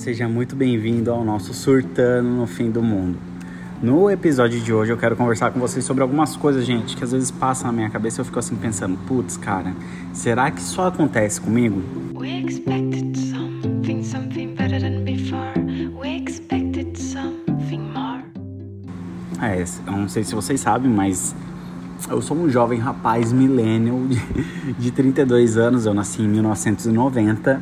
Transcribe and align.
seja 0.00 0.26
muito 0.26 0.56
bem-vindo 0.56 1.10
ao 1.10 1.22
nosso 1.22 1.52
Surtando 1.52 2.26
no 2.26 2.46
Fim 2.46 2.70
do 2.70 2.82
Mundo. 2.82 3.18
No 3.82 4.10
episódio 4.10 4.58
de 4.58 4.72
hoje 4.72 4.90
eu 4.90 4.96
quero 4.96 5.14
conversar 5.14 5.50
com 5.50 5.60
vocês 5.60 5.84
sobre 5.84 6.02
algumas 6.02 6.34
coisas, 6.34 6.64
gente, 6.64 6.96
que 6.96 7.04
às 7.04 7.12
vezes 7.12 7.30
passam 7.30 7.66
na 7.66 7.72
minha 7.74 7.90
cabeça 7.90 8.18
e 8.18 8.20
eu 8.22 8.24
fico 8.24 8.38
assim 8.38 8.56
pensando, 8.56 8.96
putz, 9.06 9.36
cara, 9.36 9.74
será 10.14 10.50
que 10.50 10.62
só 10.62 10.86
acontece 10.86 11.38
comigo? 11.38 11.82
We 12.14 12.28
expected 12.46 13.14
something, 13.14 14.02
something 14.02 14.54
better 14.54 14.80
than 14.80 15.04
before. 15.04 15.52
We 15.94 16.16
expected 16.16 16.98
something 16.98 17.82
more. 17.92 18.24
É, 19.42 19.62
eu 19.86 19.92
não 19.92 20.08
sei 20.08 20.24
se 20.24 20.34
vocês 20.34 20.62
sabem, 20.62 20.90
mas 20.90 21.36
eu 22.08 22.22
sou 22.22 22.38
um 22.38 22.48
jovem 22.48 22.78
rapaz 22.78 23.34
millennial 23.34 23.98
de, 24.08 24.72
de 24.78 24.90
32 24.92 25.58
anos, 25.58 25.84
eu 25.84 25.92
nasci 25.92 26.22
em 26.22 26.28
1990 26.28 27.60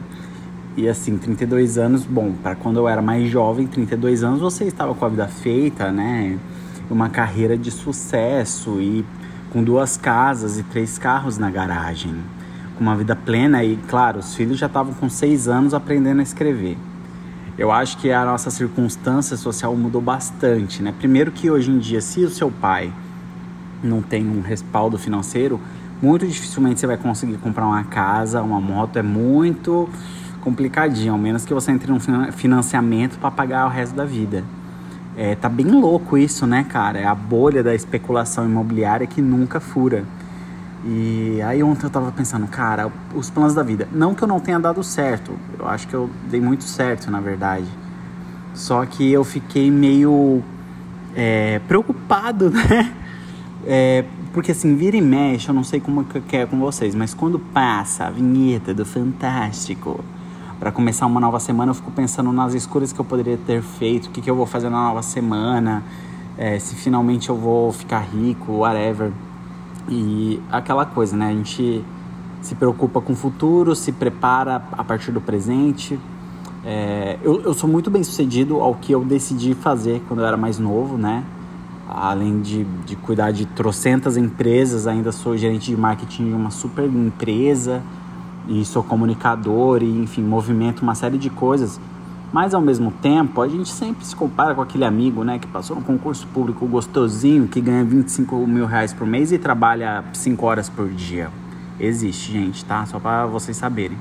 e 0.79 0.89
assim, 0.89 1.19
32 1.19 1.77
anos, 1.77 2.05
bom, 2.05 2.33
para 2.41 2.55
quando 2.55 2.79
eu 2.79 2.89
era 2.89 3.03
mais 3.03 3.29
jovem, 3.29 3.67
32 3.67 4.23
anos, 4.23 4.41
você 4.41 4.63
estava 4.63 4.95
com 4.95 5.05
a 5.05 5.09
vida 5.09 5.27
feita, 5.27 5.91
né? 5.91 6.39
Uma 6.89 7.09
carreira 7.09 7.59
de 7.59 7.69
sucesso 7.69 8.81
e 8.81 9.05
com 9.51 9.65
duas 9.65 9.97
casas 9.97 10.57
e 10.57 10.63
três 10.63 10.97
carros 10.97 11.37
na 11.37 11.51
garagem. 11.51 12.15
Com 12.77 12.85
uma 12.85 12.95
vida 12.95 13.17
plena 13.17 13.65
e, 13.65 13.77
claro, 13.89 14.21
os 14.21 14.37
filhos 14.37 14.57
já 14.57 14.67
estavam 14.67 14.95
com 14.95 15.11
seis 15.11 15.49
anos 15.49 15.75
aprendendo 15.75 16.21
a 16.21 16.23
escrever. 16.23 16.79
Eu 17.59 17.73
acho 17.73 17.99
que 17.99 18.13
a 18.13 18.25
nossa 18.25 18.49
circunstância 18.49 19.37
social 19.37 19.75
mudou 19.75 20.01
bastante, 20.01 20.81
né? 20.81 20.95
Primeiro 20.97 21.33
que 21.33 21.51
hoje 21.51 21.73
em 21.73 21.79
dia, 21.81 22.01
se 22.01 22.21
o 22.25 22.31
seu 22.31 22.53
pai 22.53 22.93
não 23.83 24.01
tem 24.01 24.25
um 24.29 24.43
respaldo 24.43 24.97
financeiro, 24.97 25.61
muito 26.01 26.25
dificilmente 26.25 26.79
você 26.79 26.87
vai 26.87 26.97
conseguir 26.97 27.37
comprar 27.39 27.67
uma 27.67 27.83
casa, 27.83 28.41
uma 28.41 28.61
moto, 28.61 28.97
é 28.97 29.03
muito 29.03 29.89
complicadinho, 30.49 31.13
ao 31.13 31.19
menos 31.19 31.45
que 31.45 31.53
você 31.53 31.71
entre 31.71 31.93
num 31.93 32.01
financiamento 32.33 33.19
para 33.19 33.31
pagar 33.31 33.67
o 33.67 33.69
resto 33.69 33.95
da 33.95 34.05
vida. 34.05 34.43
É, 35.15 35.35
tá 35.35 35.49
bem 35.49 35.67
louco 35.67 36.17
isso, 36.17 36.47
né, 36.47 36.65
cara? 36.65 36.99
É 36.99 37.05
a 37.05 37.15
bolha 37.15 37.63
da 37.63 37.75
especulação 37.75 38.47
imobiliária 38.47 39.07
que 39.07 39.21
nunca 39.21 39.61
fura. 39.61 40.05
E 40.85 41.43
aí 41.43 41.63
ontem 41.63 41.85
eu 41.85 41.91
tava 41.91 42.11
pensando, 42.13 42.47
cara, 42.47 42.91
os 43.15 43.29
planos 43.29 43.53
da 43.53 43.63
vida. 43.63 43.87
Não 43.93 44.15
que 44.15 44.23
eu 44.23 44.29
não 44.29 44.41
tenha 44.41 44.59
dado 44.59 44.83
certo, 44.83 45.33
eu 45.59 45.69
acho 45.69 45.87
que 45.87 45.95
eu 45.95 46.09
dei 46.31 46.41
muito 46.41 46.65
certo, 46.65 47.11
na 47.11 47.21
verdade. 47.21 47.67
Só 48.55 48.87
que 48.87 49.13
eu 49.13 49.25
fiquei 49.25 49.71
meio 49.71 50.43
é, 51.15 51.61
preocupado, 51.69 52.49
né? 52.51 52.95
É, 53.67 54.05
porque 54.33 54.53
assim, 54.53 54.77
vira 54.77 54.97
e 54.97 55.03
mexe, 55.03 55.49
eu 55.49 55.55
não 55.55 55.65
sei 55.65 55.81
como 55.81 56.05
que 56.05 56.37
é 56.37 56.47
com 56.47 56.59
vocês, 56.59 56.95
mas 56.95 57.13
quando 57.13 57.39
passa 57.39 58.05
a 58.05 58.11
vinheta 58.11 58.73
do 58.73 58.85
Fantástico, 58.85 60.05
para 60.59 60.73
começar 60.73 61.07
uma 61.07 61.21
nova 61.21 61.39
semana, 61.39 61.71
eu 61.71 61.75
fico 61.75 61.91
pensando 61.93 62.33
nas 62.33 62.53
escolhas 62.53 62.93
que 62.93 62.99
eu 62.99 63.05
poderia 63.05 63.39
ter 63.39 63.63
feito, 63.63 64.07
o 64.07 64.11
que, 64.11 64.21
que 64.21 64.29
eu 64.29 64.35
vou 64.35 64.45
fazer 64.45 64.69
na 64.69 64.89
nova 64.89 65.03
semana, 65.03 65.85
é, 66.37 66.59
se 66.59 66.75
finalmente 66.75 67.29
eu 67.29 67.37
vou 67.37 67.73
ficar 67.73 68.01
rico, 68.01 68.53
whatever. 68.53 69.13
E 69.89 70.41
aquela 70.51 70.85
coisa, 70.85 71.17
né? 71.17 71.29
A 71.29 71.33
gente 71.33 71.85
se 72.43 72.55
preocupa 72.57 73.01
com 73.01 73.13
o 73.13 73.17
futuro, 73.17 73.75
se 73.75 73.93
prepara 73.93 74.63
a 74.73 74.83
partir 74.83 75.13
do 75.13 75.21
presente. 75.21 75.99
É, 76.65 77.19
eu, 77.23 77.41
eu 77.43 77.55
sou 77.55 77.71
muito 77.71 77.89
bem 77.89 78.03
sucedido 78.03 78.61
ao 78.61 78.75
que 78.75 78.93
eu 78.93 79.05
decidi 79.05 79.55
fazer 79.55 80.03
quando 80.09 80.21
eu 80.21 80.27
era 80.27 80.37
mais 80.37 80.59
novo, 80.59 80.99
né? 80.99 81.25
Além 81.89 82.41
de, 82.41 82.65
de 82.85 82.97
cuidar 82.97 83.31
de 83.31 83.47
trocentas 83.47 84.17
empresas, 84.17 84.87
ainda 84.87 85.13
sou 85.13 85.37
gerente 85.37 85.71
de 85.71 85.77
marketing 85.77 86.27
de 86.27 86.35
uma 86.35 86.51
super 86.51 86.85
empresa 86.85 87.81
e 88.49 88.65
sou 88.65 88.83
comunicador 88.83 89.83
e 89.83 90.03
enfim 90.03 90.23
movimento 90.23 90.81
uma 90.81 90.95
série 90.95 91.19
de 91.19 91.29
coisas. 91.29 91.79
Mas 92.33 92.55
ao 92.55 92.61
mesmo 92.61 92.91
tempo 92.91 93.41
a 93.41 93.49
gente 93.49 93.69
sempre 93.69 94.05
se 94.05 94.17
compara 94.17 94.55
com 94.55 94.63
aquele 94.63 94.85
amigo 94.85 95.23
né 95.23 95.39
que 95.39 95.47
passou 95.47 95.77
no 95.77 95.83
concurso 95.83 96.27
público 96.29 96.67
gostosinho 96.67 97.47
que 97.47 97.61
ganha 97.61 97.85
25 97.85 98.47
mil 98.47 98.67
reais 98.67 98.93
por 98.93 99.07
mês 99.07 99.33
e 99.33 99.39
trabalha 99.39 100.05
5 100.13 100.45
horas 100.45 100.69
por 100.69 100.89
dia. 100.89 101.31
Existe 101.79 102.33
gente 102.33 102.65
tá? 102.65 102.85
Só 102.87 102.99
para 102.99 103.27
vocês 103.27 103.57
saberem. 103.57 103.97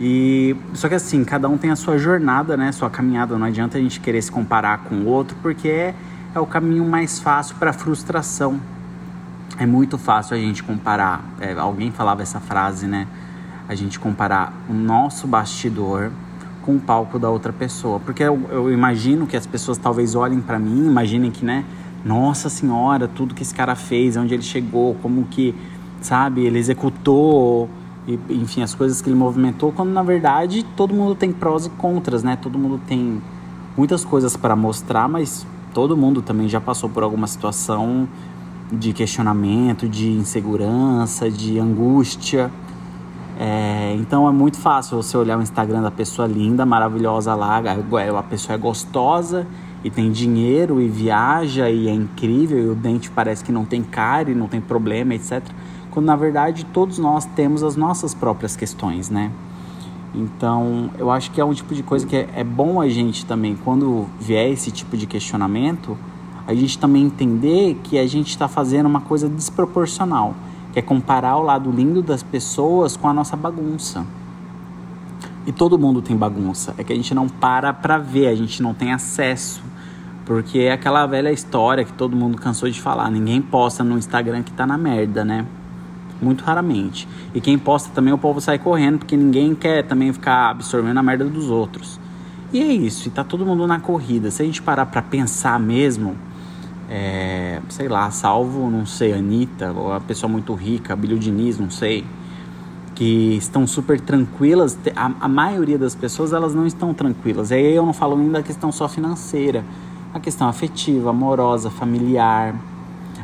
E 0.00 0.56
só 0.74 0.88
que 0.88 0.94
assim 0.94 1.24
cada 1.24 1.48
um 1.48 1.58
tem 1.58 1.70
a 1.70 1.76
sua 1.76 1.98
jornada 1.98 2.56
né 2.56 2.72
sua 2.72 2.88
caminhada. 2.88 3.36
Não 3.36 3.46
adianta 3.46 3.78
a 3.78 3.80
gente 3.80 4.00
querer 4.00 4.22
se 4.22 4.30
comparar 4.30 4.78
com 4.84 4.94
o 4.96 5.06
outro 5.06 5.36
porque 5.42 5.68
é, 5.68 5.94
é 6.34 6.40
o 6.40 6.46
caminho 6.46 6.84
mais 6.84 7.18
fácil 7.18 7.56
para 7.56 7.72
frustração. 7.72 8.60
É 9.58 9.66
muito 9.66 9.98
fácil 9.98 10.36
a 10.36 10.38
gente 10.38 10.62
comparar. 10.62 11.24
É, 11.40 11.52
alguém 11.54 11.90
falava 11.90 12.22
essa 12.22 12.40
frase 12.40 12.86
né 12.86 13.06
a 13.68 13.74
gente 13.74 13.98
comparar 13.98 14.52
o 14.68 14.72
nosso 14.72 15.26
bastidor 15.26 16.10
com 16.62 16.76
o 16.76 16.80
palco 16.80 17.18
da 17.18 17.30
outra 17.30 17.52
pessoa. 17.52 18.00
Porque 18.00 18.22
eu, 18.22 18.40
eu 18.50 18.72
imagino 18.72 19.26
que 19.26 19.36
as 19.36 19.46
pessoas 19.46 19.78
talvez 19.78 20.14
olhem 20.14 20.40
para 20.40 20.58
mim, 20.58 20.86
imaginem 20.86 21.30
que, 21.30 21.44
né, 21.44 21.64
nossa 22.04 22.48
senhora, 22.48 23.06
tudo 23.06 23.34
que 23.34 23.42
esse 23.42 23.54
cara 23.54 23.74
fez, 23.74 24.16
onde 24.16 24.34
ele 24.34 24.42
chegou, 24.42 24.94
como 25.02 25.24
que, 25.24 25.54
sabe, 26.00 26.44
ele 26.44 26.58
executou, 26.58 27.68
e, 28.06 28.18
enfim, 28.30 28.62
as 28.62 28.74
coisas 28.74 29.02
que 29.02 29.08
ele 29.10 29.16
movimentou, 29.16 29.70
quando 29.70 29.90
na 29.90 30.02
verdade 30.02 30.64
todo 30.74 30.94
mundo 30.94 31.14
tem 31.14 31.30
prós 31.30 31.66
e 31.66 31.70
contras, 31.70 32.22
né? 32.22 32.36
Todo 32.36 32.58
mundo 32.58 32.80
tem 32.86 33.20
muitas 33.76 34.04
coisas 34.04 34.34
para 34.36 34.56
mostrar, 34.56 35.06
mas 35.08 35.46
todo 35.74 35.96
mundo 35.96 36.22
também 36.22 36.48
já 36.48 36.60
passou 36.60 36.88
por 36.88 37.02
alguma 37.02 37.26
situação 37.26 38.08
de 38.72 38.92
questionamento, 38.92 39.86
de 39.86 40.10
insegurança, 40.10 41.30
de 41.30 41.58
angústia. 41.58 42.50
É, 43.40 43.94
então 43.94 44.28
é 44.28 44.32
muito 44.32 44.58
fácil 44.58 45.00
você 45.00 45.16
olhar 45.16 45.38
o 45.38 45.42
Instagram 45.42 45.80
da 45.80 45.92
pessoa 45.92 46.26
linda, 46.26 46.66
maravilhosa 46.66 47.36
lá, 47.36 47.62
a 48.18 48.22
pessoa 48.24 48.56
é 48.56 48.58
gostosa 48.58 49.46
e 49.84 49.88
tem 49.88 50.10
dinheiro 50.10 50.80
e 50.80 50.88
viaja 50.88 51.70
e 51.70 51.86
é 51.86 51.92
incrível 51.92 52.58
e 52.58 52.68
o 52.70 52.74
dente 52.74 53.08
parece 53.08 53.44
que 53.44 53.52
não 53.52 53.64
tem 53.64 53.80
cara 53.80 54.28
e 54.32 54.34
não 54.34 54.48
tem 54.48 54.60
problema, 54.60 55.14
etc. 55.14 55.40
Quando 55.92 56.06
na 56.06 56.16
verdade 56.16 56.64
todos 56.64 56.98
nós 56.98 57.26
temos 57.26 57.62
as 57.62 57.76
nossas 57.76 58.12
próprias 58.12 58.56
questões, 58.56 59.08
né? 59.08 59.30
Então 60.12 60.90
eu 60.98 61.08
acho 61.08 61.30
que 61.30 61.40
é 61.40 61.44
um 61.44 61.54
tipo 61.54 61.76
de 61.76 61.84
coisa 61.84 62.04
que 62.04 62.16
é, 62.16 62.28
é 62.34 62.42
bom 62.42 62.80
a 62.80 62.88
gente 62.88 63.24
também, 63.24 63.54
quando 63.54 64.06
vier 64.18 64.50
esse 64.50 64.72
tipo 64.72 64.96
de 64.96 65.06
questionamento, 65.06 65.96
a 66.44 66.54
gente 66.54 66.76
também 66.76 67.04
entender 67.04 67.78
que 67.84 68.00
a 68.00 68.06
gente 68.08 68.30
está 68.30 68.48
fazendo 68.48 68.86
uma 68.86 69.02
coisa 69.02 69.28
desproporcional 69.28 70.34
que 70.72 70.78
é 70.78 70.82
comparar 70.82 71.36
o 71.36 71.42
lado 71.42 71.70
lindo 71.70 72.02
das 72.02 72.22
pessoas 72.22 72.96
com 72.96 73.08
a 73.08 73.14
nossa 73.14 73.36
bagunça. 73.36 74.06
E 75.46 75.52
todo 75.52 75.78
mundo 75.78 76.02
tem 76.02 76.16
bagunça, 76.16 76.74
é 76.76 76.84
que 76.84 76.92
a 76.92 76.96
gente 76.96 77.14
não 77.14 77.28
para 77.28 77.72
para 77.72 77.96
ver, 77.96 78.26
a 78.28 78.34
gente 78.34 78.62
não 78.62 78.74
tem 78.74 78.92
acesso. 78.92 79.62
Porque 80.26 80.58
é 80.58 80.72
aquela 80.72 81.06
velha 81.06 81.32
história 81.32 81.86
que 81.86 81.92
todo 81.94 82.14
mundo 82.14 82.36
cansou 82.36 82.68
de 82.68 82.78
falar, 82.78 83.10
ninguém 83.10 83.40
posta 83.40 83.82
no 83.82 83.96
Instagram 83.96 84.42
que 84.42 84.52
tá 84.52 84.66
na 84.66 84.76
merda, 84.76 85.24
né? 85.24 85.46
Muito 86.20 86.44
raramente. 86.44 87.08
E 87.34 87.40
quem 87.40 87.58
posta 87.58 87.90
também 87.94 88.12
o 88.12 88.18
povo 88.18 88.38
sai 88.38 88.58
correndo, 88.58 88.98
porque 88.98 89.16
ninguém 89.16 89.54
quer 89.54 89.84
também 89.84 90.12
ficar 90.12 90.50
absorvendo 90.50 90.98
a 90.98 91.02
merda 91.02 91.24
dos 91.24 91.48
outros. 91.48 91.98
E 92.52 92.60
é 92.60 92.66
isso, 92.66 93.08
e 93.08 93.10
tá 93.10 93.24
todo 93.24 93.46
mundo 93.46 93.66
na 93.66 93.80
corrida. 93.80 94.30
Se 94.30 94.42
a 94.42 94.44
gente 94.44 94.60
parar 94.60 94.84
pra 94.84 95.00
pensar 95.00 95.58
mesmo, 95.58 96.14
é, 96.90 97.60
sei 97.68 97.88
lá, 97.88 98.10
salvo, 98.10 98.70
não 98.70 98.86
sei, 98.86 99.12
Anitta, 99.12 99.72
ou 99.72 99.92
a 99.92 100.00
pessoa 100.00 100.30
muito 100.30 100.54
rica, 100.54 100.96
Bilho 100.96 101.18
Diniz, 101.18 101.58
não 101.58 101.70
sei, 101.70 102.04
que 102.94 103.36
estão 103.36 103.66
super 103.66 104.00
tranquilas, 104.00 104.76
a, 104.96 105.12
a, 105.20 105.28
maioria 105.28 105.78
das 105.78 105.94
pessoas 105.94 106.32
elas 106.32 106.54
não 106.54 106.66
estão 106.66 106.92
tranquilas. 106.92 107.52
Aí 107.52 107.74
eu 107.74 107.86
não 107.86 107.92
falo 107.92 108.16
nem 108.16 108.30
da 108.30 108.42
questão 108.42 108.72
só 108.72 108.88
financeira, 108.88 109.64
a 110.12 110.18
questão 110.18 110.48
afetiva, 110.48 111.10
amorosa, 111.10 111.70
familiar. 111.70 112.54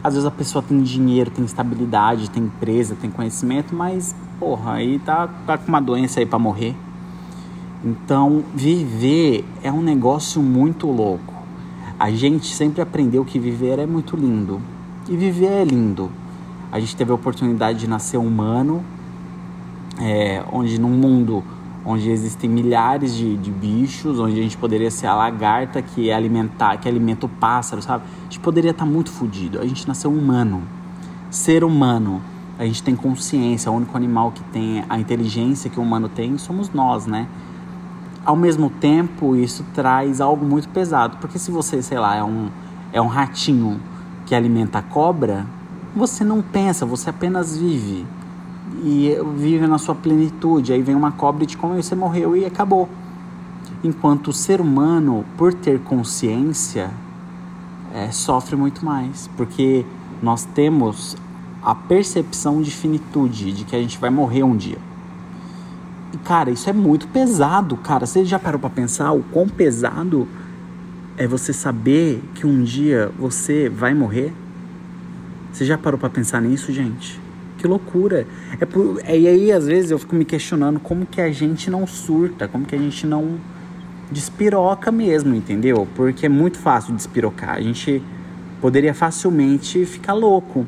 Às 0.02 0.14
vezes 0.14 0.26
a 0.26 0.30
pessoa 0.30 0.62
tem 0.62 0.80
dinheiro, 0.82 1.30
tem 1.30 1.44
estabilidade, 1.44 2.30
tem 2.30 2.44
empresa, 2.44 2.94
tem 2.94 3.10
conhecimento, 3.10 3.74
mas, 3.74 4.14
porra, 4.38 4.74
aí 4.74 4.98
tá, 4.98 5.28
tá 5.46 5.58
com 5.58 5.68
uma 5.68 5.80
doença 5.80 6.20
aí 6.20 6.26
para 6.26 6.38
morrer. 6.38 6.76
Então, 7.82 8.44
viver 8.54 9.44
é 9.62 9.72
um 9.72 9.82
negócio 9.82 10.40
muito 10.40 10.86
louco. 10.86 11.33
A 11.98 12.10
gente 12.10 12.46
sempre 12.54 12.82
aprendeu 12.82 13.24
que 13.24 13.38
viver 13.38 13.78
é 13.78 13.86
muito 13.86 14.16
lindo. 14.16 14.60
E 15.08 15.16
viver 15.16 15.46
é 15.46 15.64
lindo. 15.64 16.10
A 16.72 16.80
gente 16.80 16.96
teve 16.96 17.12
a 17.12 17.14
oportunidade 17.14 17.78
de 17.78 17.88
nascer 17.88 18.18
humano, 18.18 18.84
é, 20.00 20.42
onde 20.52 20.80
num 20.80 20.90
mundo 20.90 21.44
onde 21.84 22.10
existem 22.10 22.48
milhares 22.48 23.14
de, 23.14 23.36
de, 23.36 23.50
bichos, 23.50 24.18
onde 24.18 24.40
a 24.40 24.42
gente 24.42 24.56
poderia 24.56 24.90
ser 24.90 25.06
a 25.06 25.14
lagarta 25.14 25.82
que 25.82 26.08
é 26.08 26.14
alimentar, 26.14 26.78
que 26.78 26.88
alimenta 26.88 27.26
o 27.26 27.28
pássaro, 27.28 27.82
sabe? 27.82 28.04
A 28.20 28.24
gente 28.24 28.40
poderia 28.40 28.70
estar 28.70 28.86
muito 28.86 29.10
fodido. 29.10 29.60
A 29.60 29.66
gente 29.66 29.86
nasceu 29.86 30.10
humano. 30.10 30.62
Ser 31.30 31.62
humano. 31.62 32.22
A 32.58 32.64
gente 32.64 32.82
tem 32.82 32.96
consciência. 32.96 33.70
O 33.70 33.74
único 33.74 33.96
animal 33.96 34.32
que 34.32 34.42
tem 34.44 34.82
a 34.88 34.98
inteligência 34.98 35.68
que 35.68 35.78
o 35.78 35.82
humano 35.82 36.08
tem 36.08 36.38
somos 36.38 36.70
nós, 36.72 37.06
né? 37.06 37.28
Ao 38.24 38.36
mesmo 38.36 38.70
tempo 38.70 39.36
isso 39.36 39.64
traz 39.74 40.20
algo 40.20 40.44
muito 40.44 40.68
pesado, 40.68 41.18
porque 41.20 41.38
se 41.38 41.50
você, 41.50 41.82
sei 41.82 41.98
lá, 41.98 42.16
é 42.16 42.24
um, 42.24 42.48
é 42.92 43.00
um 43.00 43.06
ratinho 43.06 43.80
que 44.26 44.34
alimenta 44.34 44.78
a 44.78 44.82
cobra, 44.82 45.46
você 45.94 46.24
não 46.24 46.42
pensa, 46.42 46.84
você 46.84 47.10
apenas 47.10 47.56
vive. 47.56 48.06
E 48.82 49.16
vive 49.36 49.66
na 49.66 49.78
sua 49.78 49.94
plenitude. 49.94 50.72
Aí 50.72 50.82
vem 50.82 50.94
uma 50.94 51.12
cobra 51.12 51.44
e 51.44 51.46
te 51.46 51.56
come 51.56 51.82
você 51.82 51.94
morreu 51.94 52.36
e 52.36 52.44
acabou. 52.44 52.88
enquanto 53.82 54.28
o 54.28 54.32
ser 54.32 54.60
humano, 54.62 55.24
por 55.36 55.52
ter 55.52 55.78
consciência, 55.80 56.90
é, 57.92 58.10
sofre 58.10 58.56
muito 58.56 58.84
mais, 58.84 59.28
porque 59.36 59.84
nós 60.22 60.44
temos 60.44 61.16
a 61.62 61.74
percepção 61.74 62.62
de 62.62 62.70
finitude, 62.70 63.52
de 63.52 63.64
que 63.64 63.76
a 63.76 63.78
gente 63.78 63.98
vai 63.98 64.08
morrer 64.08 64.42
um 64.42 64.56
dia. 64.56 64.78
Cara, 66.18 66.50
isso 66.50 66.68
é 66.68 66.72
muito 66.72 67.08
pesado, 67.08 67.76
cara. 67.76 68.06
Você 68.06 68.24
já 68.24 68.38
parou 68.38 68.60
para 68.60 68.70
pensar 68.70 69.12
o 69.12 69.22
quão 69.22 69.48
pesado 69.48 70.28
é 71.16 71.26
você 71.26 71.52
saber 71.52 72.22
que 72.34 72.46
um 72.46 72.62
dia 72.62 73.10
você 73.18 73.68
vai 73.68 73.94
morrer? 73.94 74.32
Você 75.52 75.64
já 75.64 75.78
parou 75.78 75.98
para 75.98 76.10
pensar 76.10 76.40
nisso, 76.42 76.72
gente? 76.72 77.20
Que 77.58 77.66
loucura. 77.66 78.26
É 78.60 78.66
por... 78.66 79.00
E 79.08 79.28
aí, 79.28 79.52
às 79.52 79.66
vezes, 79.66 79.90
eu 79.90 79.98
fico 79.98 80.14
me 80.14 80.24
questionando 80.24 80.80
como 80.80 81.06
que 81.06 81.20
a 81.20 81.30
gente 81.30 81.70
não 81.70 81.86
surta, 81.86 82.48
como 82.48 82.66
que 82.66 82.74
a 82.74 82.78
gente 82.78 83.06
não 83.06 83.38
despiroca 84.10 84.90
mesmo, 84.92 85.34
entendeu? 85.34 85.86
Porque 85.94 86.26
é 86.26 86.28
muito 86.28 86.58
fácil 86.58 86.94
despirocar. 86.94 87.54
A 87.54 87.60
gente 87.60 88.02
poderia 88.60 88.92
facilmente 88.92 89.84
ficar 89.86 90.14
louco. 90.14 90.66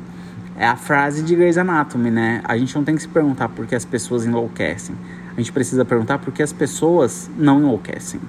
É 0.57 0.65
a 0.65 0.75
frase 0.75 1.21
de 1.21 1.35
Grey's 1.35 1.57
Anatomy, 1.57 2.09
né? 2.09 2.41
A 2.43 2.57
gente 2.57 2.75
não 2.75 2.83
tem 2.83 2.95
que 2.95 3.01
se 3.01 3.07
perguntar 3.07 3.49
por 3.49 3.67
que 3.67 3.75
as 3.75 3.85
pessoas 3.85 4.25
enlouquecem. 4.25 4.95
A 5.37 5.39
gente 5.39 5.51
precisa 5.51 5.85
perguntar 5.85 6.17
por 6.17 6.33
que 6.33 6.41
as 6.41 6.51
pessoas 6.51 7.29
não 7.37 7.59
enlouquecem. 7.59 8.19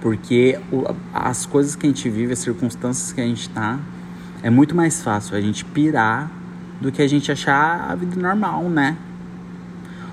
Porque 0.00 0.56
as 1.12 1.44
coisas 1.44 1.74
que 1.74 1.84
a 1.84 1.88
gente 1.90 2.08
vive, 2.08 2.32
as 2.32 2.38
circunstâncias 2.38 3.12
que 3.12 3.20
a 3.20 3.24
gente 3.24 3.42
está, 3.42 3.76
é 4.40 4.48
muito 4.48 4.72
mais 4.74 5.02
fácil 5.02 5.36
a 5.36 5.40
gente 5.40 5.64
pirar 5.64 6.30
do 6.80 6.92
que 6.92 7.02
a 7.02 7.08
gente 7.08 7.30
achar 7.32 7.90
a 7.90 7.94
vida 7.96 8.18
normal, 8.20 8.62
né? 8.70 8.96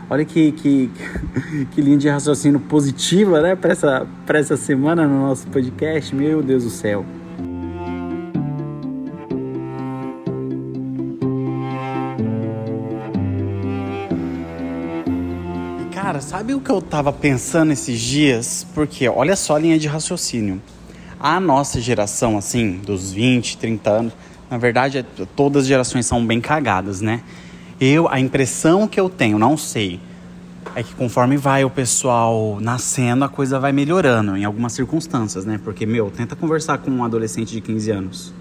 Olha 0.10 0.26
que, 0.26 0.52
que, 0.54 0.90
que 1.72 1.80
linha 1.80 1.98
de 1.98 2.10
raciocínio 2.10 2.60
positiva, 2.60 3.40
né, 3.40 3.56
para 3.56 3.72
essa, 3.72 4.08
essa 4.28 4.58
semana 4.58 5.08
no 5.08 5.28
nosso 5.28 5.46
podcast. 5.48 6.16
Meu 6.16 6.42
Deus 6.42 6.64
do 6.64 6.72
céu. 6.72 7.06
Cara, 16.00 16.22
sabe 16.22 16.54
o 16.54 16.62
que 16.62 16.70
eu 16.70 16.80
tava 16.80 17.12
pensando 17.12 17.72
esses 17.72 18.00
dias? 18.00 18.68
Porque 18.76 19.10
olha 19.10 19.36
só 19.36 19.56
a 19.56 19.60
linha 19.60 19.80
de 19.80 19.88
raciocínio. 19.88 20.62
A 21.20 21.40
nossa 21.40 21.82
geração, 21.82 22.38
assim, 22.38 22.78
dos 22.78 23.12
20, 23.12 23.58
30 23.58 23.90
anos, 23.90 24.14
na 24.48 24.60
verdade, 24.60 25.04
todas 25.36 25.64
as 25.64 25.68
gerações 25.68 26.06
são 26.06 26.24
bem 26.24 26.40
cagadas, 26.40 27.02
né? 27.02 27.22
Eu, 27.82 28.08
a 28.08 28.20
impressão 28.20 28.88
que 28.88 29.00
eu 29.00 29.10
tenho, 29.10 29.40
não 29.40 29.58
sei, 29.58 30.00
é 30.76 30.84
que 30.84 30.94
conforme 30.94 31.36
vai 31.36 31.66
o 31.66 31.70
pessoal 31.70 32.60
nascendo, 32.62 33.26
a 33.26 33.28
coisa 33.28 33.60
vai 33.60 33.72
melhorando 33.72 34.38
em 34.38 34.46
algumas 34.46 34.74
circunstâncias, 34.74 35.46
né? 35.46 35.60
Porque, 35.64 35.84
meu, 35.84 36.12
tenta 36.12 36.36
conversar 36.36 36.78
com 36.78 36.92
um 36.92 37.04
adolescente 37.04 37.54
de 37.54 37.60
15 37.60 37.90
anos. 37.90 38.34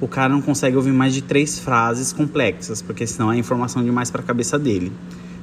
O 0.00 0.08
cara 0.08 0.30
não 0.30 0.42
consegue 0.42 0.76
ouvir 0.76 0.92
mais 0.92 1.14
de 1.14 1.22
três 1.22 1.60
frases 1.60 2.12
complexas, 2.12 2.82
porque 2.82 3.06
senão 3.06 3.30
é 3.30 3.36
informação 3.36 3.84
demais 3.84 4.10
para 4.10 4.20
a 4.20 4.24
cabeça 4.24 4.58
dele. 4.58 4.90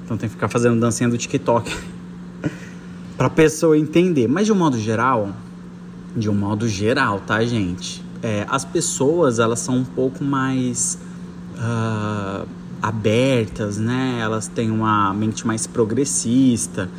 Então 0.10 0.18
tem 0.18 0.28
que 0.28 0.34
ficar 0.34 0.48
fazendo 0.50 0.80
dancinha 0.80 1.08
do 1.08 1.16
TikTok 1.16 1.72
pra 3.16 3.30
pessoa 3.30 3.78
entender. 3.78 4.28
Mas 4.28 4.48
de 4.48 4.52
um 4.52 4.56
modo 4.56 4.76
geral, 4.76 5.30
de 6.18 6.28
um 6.28 6.34
modo 6.34 6.68
geral, 6.68 7.20
tá, 7.20 7.46
gente? 7.46 8.04
É, 8.24 8.44
as 8.50 8.66
pessoas, 8.66 9.38
elas 9.38 9.60
são 9.60 9.78
um 9.78 9.86
pouco 9.86 10.24
mais 10.24 10.98
uh, 11.58 12.48
abertas, 12.82 13.78
né? 13.78 14.18
Elas 14.20 14.48
têm 14.48 14.72
uma 14.72 15.14
mente 15.14 15.46
mais 15.46 15.68
progressista. 15.68 16.90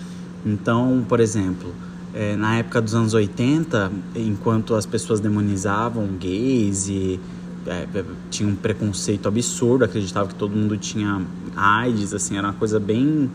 Então, 0.46 1.04
por 1.08 1.18
exemplo, 1.18 1.74
é, 2.14 2.36
na 2.36 2.58
época 2.58 2.80
dos 2.80 2.94
anos 2.94 3.12
80, 3.12 3.90
enquanto 4.14 4.76
as 4.76 4.86
pessoas 4.86 5.18
demonizavam 5.18 6.06
gays 6.16 6.88
e 6.88 7.18
é, 7.66 7.86
tinha 8.30 8.48
um 8.48 8.54
preconceito 8.54 9.28
absurdo, 9.28 9.84
acreditava 9.84 10.28
que 10.28 10.34
todo 10.34 10.56
mundo 10.56 10.76
tinha 10.76 11.22
AIDS, 11.56 12.14
assim, 12.14 12.36
era 12.36 12.48
uma 12.48 12.54
coisa 12.54 12.80
bem 12.80 13.30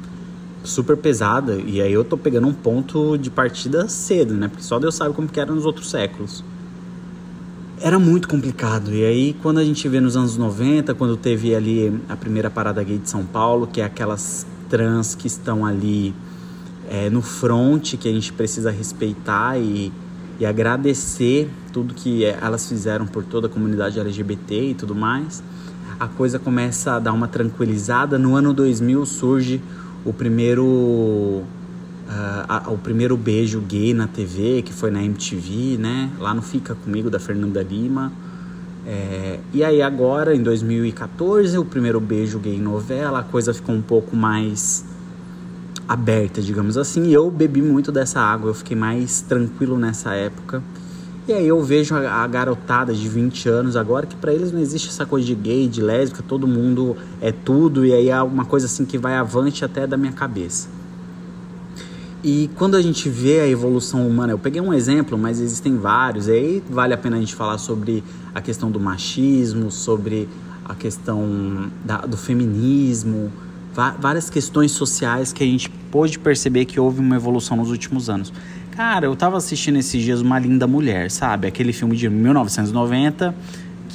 super 0.63 0.98
pesada. 0.98 1.56
E 1.66 1.81
aí 1.81 1.94
eu 1.94 2.04
tô 2.04 2.18
pegando 2.18 2.48
um 2.48 2.54
ponto 2.54 3.18
de 3.18 3.30
partida 3.30 3.88
cedo, 3.88 4.33
né? 4.33 4.48
Porque 4.48 4.63
só 4.63 4.80
Deus 4.80 4.95
sabe 4.95 5.13
como 5.13 5.27
que 5.27 5.39
era 5.39 5.54
nos 5.54 5.66
outros 5.66 5.89
séculos. 5.89 6.44
Era 7.80 8.00
muito 8.00 8.27
complicado. 8.27 8.94
E 8.94 9.06
aí 9.06 9.33
quando 9.42 9.60
a 9.60 9.63
gente 9.63 9.88
vê 9.88 10.00
nos 10.00 10.18
anos 10.18 10.38
90, 10.38 10.94
quando 10.95 11.16
teve 11.16 11.54
ali 11.54 11.94
a 12.10 12.16
primeira 12.16 12.50
parada 12.50 12.83
gay 12.83 12.98
de 12.98 13.10
São 13.10 13.25
Paulo, 13.25 13.68
que 13.68 13.81
é 13.81 13.86
aquelas 13.86 14.48
trans 14.69 15.13
que 15.13 15.27
estão 15.27 15.66
ali 15.66 16.13
é, 16.89 17.10
no 17.10 17.22
front, 17.22 17.95
que 17.95 18.07
a 18.07 18.12
gente 18.12 18.33
precisa 18.33 18.72
respeitar 18.72 19.60
e, 19.60 19.92
e 20.39 20.45
agradecer 20.45 21.50
tudo 21.75 21.94
que 21.94 22.24
elas 22.24 22.69
fizeram 22.69 23.06
por 23.06 23.24
toda 23.24 23.48
a 23.48 23.50
comunidade 23.50 24.00
LGBT 24.00 24.69
e 24.69 24.74
tudo 24.74 24.95
mais 24.95 25.44
a 26.00 26.07
coisa 26.07 26.38
começa 26.38 26.94
a 26.94 27.00
dar 27.00 27.13
uma 27.13 27.27
tranquilizada. 27.27 28.19
No 28.19 28.36
ano 28.36 28.54
2000 28.54 29.06
surge 29.06 29.62
o 30.04 30.13
primeiro 30.13 30.66
uh, 30.66 31.45
a, 32.48 32.69
o 32.69 32.77
primeiro 32.77 33.16
beijo 33.16 33.60
gay 33.62 33.94
na 33.94 34.07
TV, 34.07 34.62
que 34.62 34.74
foi 34.74 34.92
na 34.92 35.04
MTV, 35.04 35.77
né? 35.77 36.12
Lá 36.19 36.33
no 36.33 36.42
Fica 36.42 36.75
Comigo, 36.75 37.10
da 37.10 37.19
Fernanda 37.19 37.63
Lima. 37.63 38.12
É, 38.88 39.39
e 39.51 39.63
aí 39.63 39.81
agora, 39.81 40.36
em 40.36 40.44
2014, 40.44 41.57
o 41.57 41.66
primeiro 41.66 42.00
beijo 42.00 42.38
gay 42.38 42.56
em 42.56 42.62
novela, 42.62 43.19
a 43.19 43.24
coisa 43.24 43.54
ficou 43.54 43.74
um 43.74 43.81
pouco 43.81 44.16
mais 44.16 44.86
aberta, 45.88 46.42
digamos 46.42 46.77
assim. 46.77 47.07
E 47.07 47.13
eu 47.13 47.31
bebi 47.31 47.62
muito 47.62 47.92
dessa 47.92 48.19
água, 48.19 48.50
eu 48.50 48.54
fiquei 48.54 48.77
mais 48.77 49.22
tranquilo 49.22 49.77
nessa 49.77 50.13
época. 50.13 50.62
E 51.27 51.33
aí 51.33 51.48
eu 51.48 51.60
vejo 51.63 51.95
a, 51.95 52.27
garotada 52.27 52.94
de 52.94 53.10
20 53.10 53.50
anos 53.50 53.75
agora 53.75 54.06
que 54.06 54.16
para 54.16 54.31
eles 54.31 54.51
não 54.51 54.60
existe 54.60 54.89
essa 54.89 55.07
coisa 55.07 55.25
de 55.25 55.33
gay, 55.33 55.68
de 55.68 55.81
lésbica, 55.81 56.22
todo 56.22 56.48
mundo 56.48 56.95
é 57.19 57.31
tudo 57.31 57.83
e 57.83 57.92
aí 57.92 58.10
é 58.10 58.22
uma 58.22 58.45
coisa 58.45 58.68
assim 58.68 58.86
que 58.86 58.95
vai 58.95 59.16
avante 59.16 59.66
até 59.66 59.88
da 59.88 59.98
minha 59.98 60.12
cabeça. 60.12 60.69
E 62.24 62.50
quando 62.56 62.75
a 62.75 62.81
gente 62.81 63.10
vê 63.10 63.39
a 63.39 63.48
evolução 63.48 64.07
humana, 64.07 64.33
eu 64.33 64.38
peguei 64.38 64.62
um 64.62 64.72
exemplo, 64.72 65.18
mas 65.18 65.39
existem 65.39 65.77
vários, 65.77 66.27
e 66.27 66.31
aí 66.31 66.63
vale 66.69 66.94
a 66.94 66.98
pena 66.98 67.18
a 67.18 67.19
gente 67.19 67.33
falar 67.33 67.57
sobre 67.57 68.04
a 68.33 68.42
questão 68.42 68.69
do 68.69 68.80
machismo, 68.80 69.72
sobre 69.72 70.30
a 70.63 70.75
questão 70.75 71.72
da, 71.83 71.98
do 71.98 72.17
feminismo, 72.17 73.32
várias 74.00 74.29
questões 74.29 74.72
sociais 74.72 75.34
que 75.34 75.44
a 75.44 75.48
gente 75.48 75.70
pôde 75.91 76.17
perceber 76.17 76.65
que 76.65 76.79
houve 76.79 77.00
uma 77.00 77.15
evolução 77.15 77.58
nos 77.58 77.70
últimos 77.70 78.10
anos. 78.10 78.32
Cara, 78.75 79.05
eu 79.05 79.15
tava 79.15 79.38
assistindo 79.38 79.77
esses 79.77 80.03
dias 80.03 80.20
Uma 80.20 80.38
Linda 80.38 80.67
Mulher, 80.67 81.10
sabe? 81.10 81.48
Aquele 81.48 81.72
filme 81.72 81.96
de 81.96 82.10
1990 82.10 83.34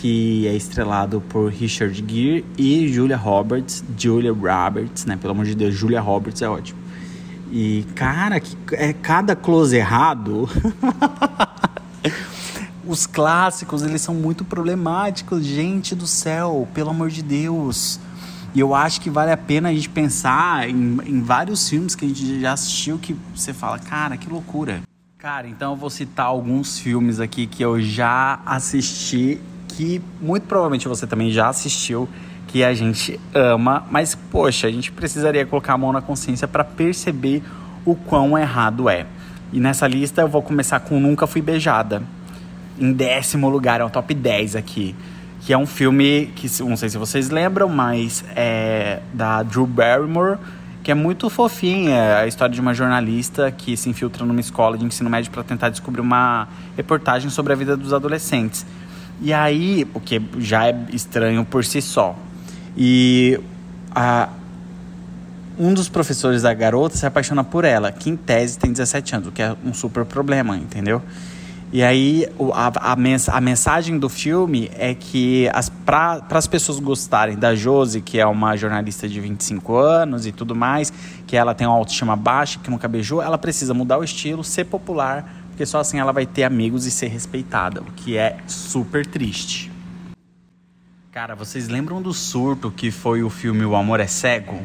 que 0.00 0.46
é 0.46 0.54
estrelado 0.54 1.20
por 1.20 1.50
Richard 1.50 1.94
Gere 2.08 2.44
e 2.56 2.88
Julia 2.88 3.18
Roberts. 3.18 3.84
Julia 3.99 4.32
Roberts, 4.32 5.04
né? 5.04 5.18
Pelo 5.20 5.32
amor 5.32 5.44
de 5.44 5.54
Deus, 5.54 5.75
Julia 5.75 6.00
Roberts 6.00 6.40
é 6.40 6.49
ótimo. 6.49 6.78
E, 7.52 7.84
cara, 7.94 8.40
que, 8.40 8.56
é 8.72 8.94
cada 8.94 9.37
close 9.37 9.76
errado. 9.76 10.49
Os 12.87 13.06
clássicos, 13.06 13.82
eles 13.82 14.00
são 14.00 14.14
muito 14.14 14.44
problemáticos, 14.44 15.44
gente 15.44 15.94
do 15.94 16.06
céu, 16.06 16.66
pelo 16.72 16.88
amor 16.88 17.10
de 17.10 17.22
Deus. 17.22 18.00
E 18.54 18.61
eu 18.61 18.75
acho 18.75 19.00
que 19.00 19.09
vale 19.09 19.30
a 19.30 19.37
pena 19.37 19.69
a 19.69 19.73
gente 19.73 19.88
pensar 19.88 20.69
em, 20.69 20.99
em 21.07 21.23
vários 21.23 21.69
filmes 21.69 21.95
que 21.95 22.04
a 22.04 22.09
gente 22.09 22.40
já 22.40 22.52
assistiu 22.52 22.99
que 22.99 23.16
você 23.35 23.52
fala, 23.52 23.78
cara, 23.78 24.16
que 24.16 24.28
loucura. 24.28 24.80
Cara, 25.19 25.47
então 25.47 25.73
eu 25.73 25.76
vou 25.76 25.90
citar 25.90 26.26
alguns 26.26 26.78
filmes 26.78 27.21
aqui 27.21 27.47
que 27.47 27.62
eu 27.62 27.80
já 27.80 28.40
assisti, 28.45 29.38
que 29.69 30.02
muito 30.21 30.47
provavelmente 30.47 30.88
você 30.88 31.07
também 31.07 31.30
já 31.30 31.49
assistiu, 31.49 32.09
que 32.49 32.64
a 32.64 32.75
gente 32.75 33.21
ama, 33.33 33.87
mas 33.88 34.16
poxa, 34.16 34.66
a 34.66 34.71
gente 34.71 34.90
precisaria 34.90 35.47
colocar 35.47 35.75
a 35.75 35.78
mão 35.78 35.92
na 35.92 36.02
consciência 36.02 36.49
para 36.49 36.64
perceber 36.64 37.45
o 37.85 37.95
quão 37.95 38.37
errado 38.37 38.88
é. 38.88 39.07
E 39.52 39.61
nessa 39.61 39.87
lista 39.87 40.23
eu 40.23 40.28
vou 40.28 40.42
começar 40.42 40.80
com 40.80 40.99
Nunca 40.99 41.26
Fui 41.26 41.40
Beijada. 41.40 42.02
Em 42.78 42.92
décimo 42.92 43.49
lugar, 43.49 43.80
é 43.80 43.85
o 43.85 43.90
top 43.90 44.12
10 44.12 44.57
aqui 44.57 44.97
que 45.40 45.52
é 45.52 45.59
um 45.59 45.66
filme 45.66 46.32
que 46.37 46.49
não 46.62 46.76
sei 46.76 46.88
se 46.88 46.99
vocês 46.99 47.30
lembram, 47.30 47.68
mas 47.68 48.25
é 48.37 49.00
da 49.12 49.42
Drew 49.42 49.66
Barrymore, 49.66 50.38
que 50.82 50.90
é 50.90 50.94
muito 50.94 51.28
fofinha, 51.30 51.94
é 51.94 52.23
a 52.23 52.26
história 52.26 52.54
de 52.54 52.61
uma 52.61 52.75
jornalista 52.75 53.50
que 53.50 53.76
se 53.76 53.88
infiltra 53.88 54.25
numa 54.25 54.40
escola 54.40 54.76
de 54.76 54.85
ensino 54.85 55.09
médio 55.11 55.30
para 55.30 55.42
tentar 55.42 55.68
descobrir 55.68 56.00
uma 56.00 56.49
reportagem 56.76 57.30
sobre 57.30 57.52
a 57.52 57.56
vida 57.56 57.76
dos 57.76 57.92
adolescentes. 57.92 58.66
E 59.20 59.32
aí, 59.32 59.87
o 59.92 60.00
que 60.00 60.20
já 60.38 60.68
é 60.68 60.87
estranho 60.92 61.44
por 61.44 61.64
si 61.64 61.82
só. 61.82 62.16
E 62.76 63.38
a, 63.94 64.30
um 65.59 65.75
dos 65.75 65.88
professores 65.88 66.42
da 66.42 66.54
garota 66.54 66.97
se 66.97 67.04
apaixona 67.04 67.44
por 67.44 67.64
ela, 67.64 67.92
que 67.92 68.09
em 68.09 68.16
tese 68.16 68.59
tem 68.59 68.73
17 68.73 69.16
anos, 69.16 69.28
o 69.28 69.32
que 69.32 69.42
é 69.42 69.54
um 69.64 69.75
super 69.75 70.06
problema, 70.06 70.56
entendeu? 70.56 71.02
E 71.72 71.84
aí 71.84 72.26
a, 72.52 72.92
a, 72.92 72.96
mens 72.96 73.28
a 73.28 73.40
mensagem 73.40 73.96
do 73.96 74.08
filme 74.08 74.68
é 74.74 74.92
que 74.92 75.48
para 75.84 76.20
as 76.30 76.46
pessoas 76.48 76.80
gostarem 76.80 77.36
da 77.36 77.54
Josie, 77.54 78.00
que 78.02 78.18
é 78.18 78.26
uma 78.26 78.56
jornalista 78.56 79.08
de 79.08 79.20
25 79.20 79.76
anos 79.76 80.26
e 80.26 80.32
tudo 80.32 80.56
mais, 80.56 80.92
que 81.28 81.36
ela 81.36 81.54
tem 81.54 81.68
uma 81.68 81.76
autoestima 81.76 82.16
baixa, 82.16 82.58
que 82.58 82.68
nunca 82.68 82.88
beijou, 82.88 83.22
ela 83.22 83.38
precisa 83.38 83.72
mudar 83.72 83.98
o 83.98 84.04
estilo, 84.04 84.42
ser 84.42 84.64
popular, 84.64 85.32
porque 85.48 85.64
só 85.64 85.78
assim 85.78 86.00
ela 86.00 86.12
vai 86.12 86.26
ter 86.26 86.42
amigos 86.42 86.86
e 86.86 86.90
ser 86.90 87.06
respeitada, 87.06 87.80
o 87.82 87.92
que 87.92 88.16
é 88.16 88.38
super 88.48 89.06
triste. 89.06 89.70
Cara, 91.12 91.36
vocês 91.36 91.68
lembram 91.68 92.02
do 92.02 92.12
surto 92.12 92.70
que 92.70 92.90
foi 92.90 93.22
o 93.22 93.30
filme 93.30 93.64
O 93.64 93.76
Amor 93.76 94.00
é 94.00 94.08
Cego? 94.08 94.60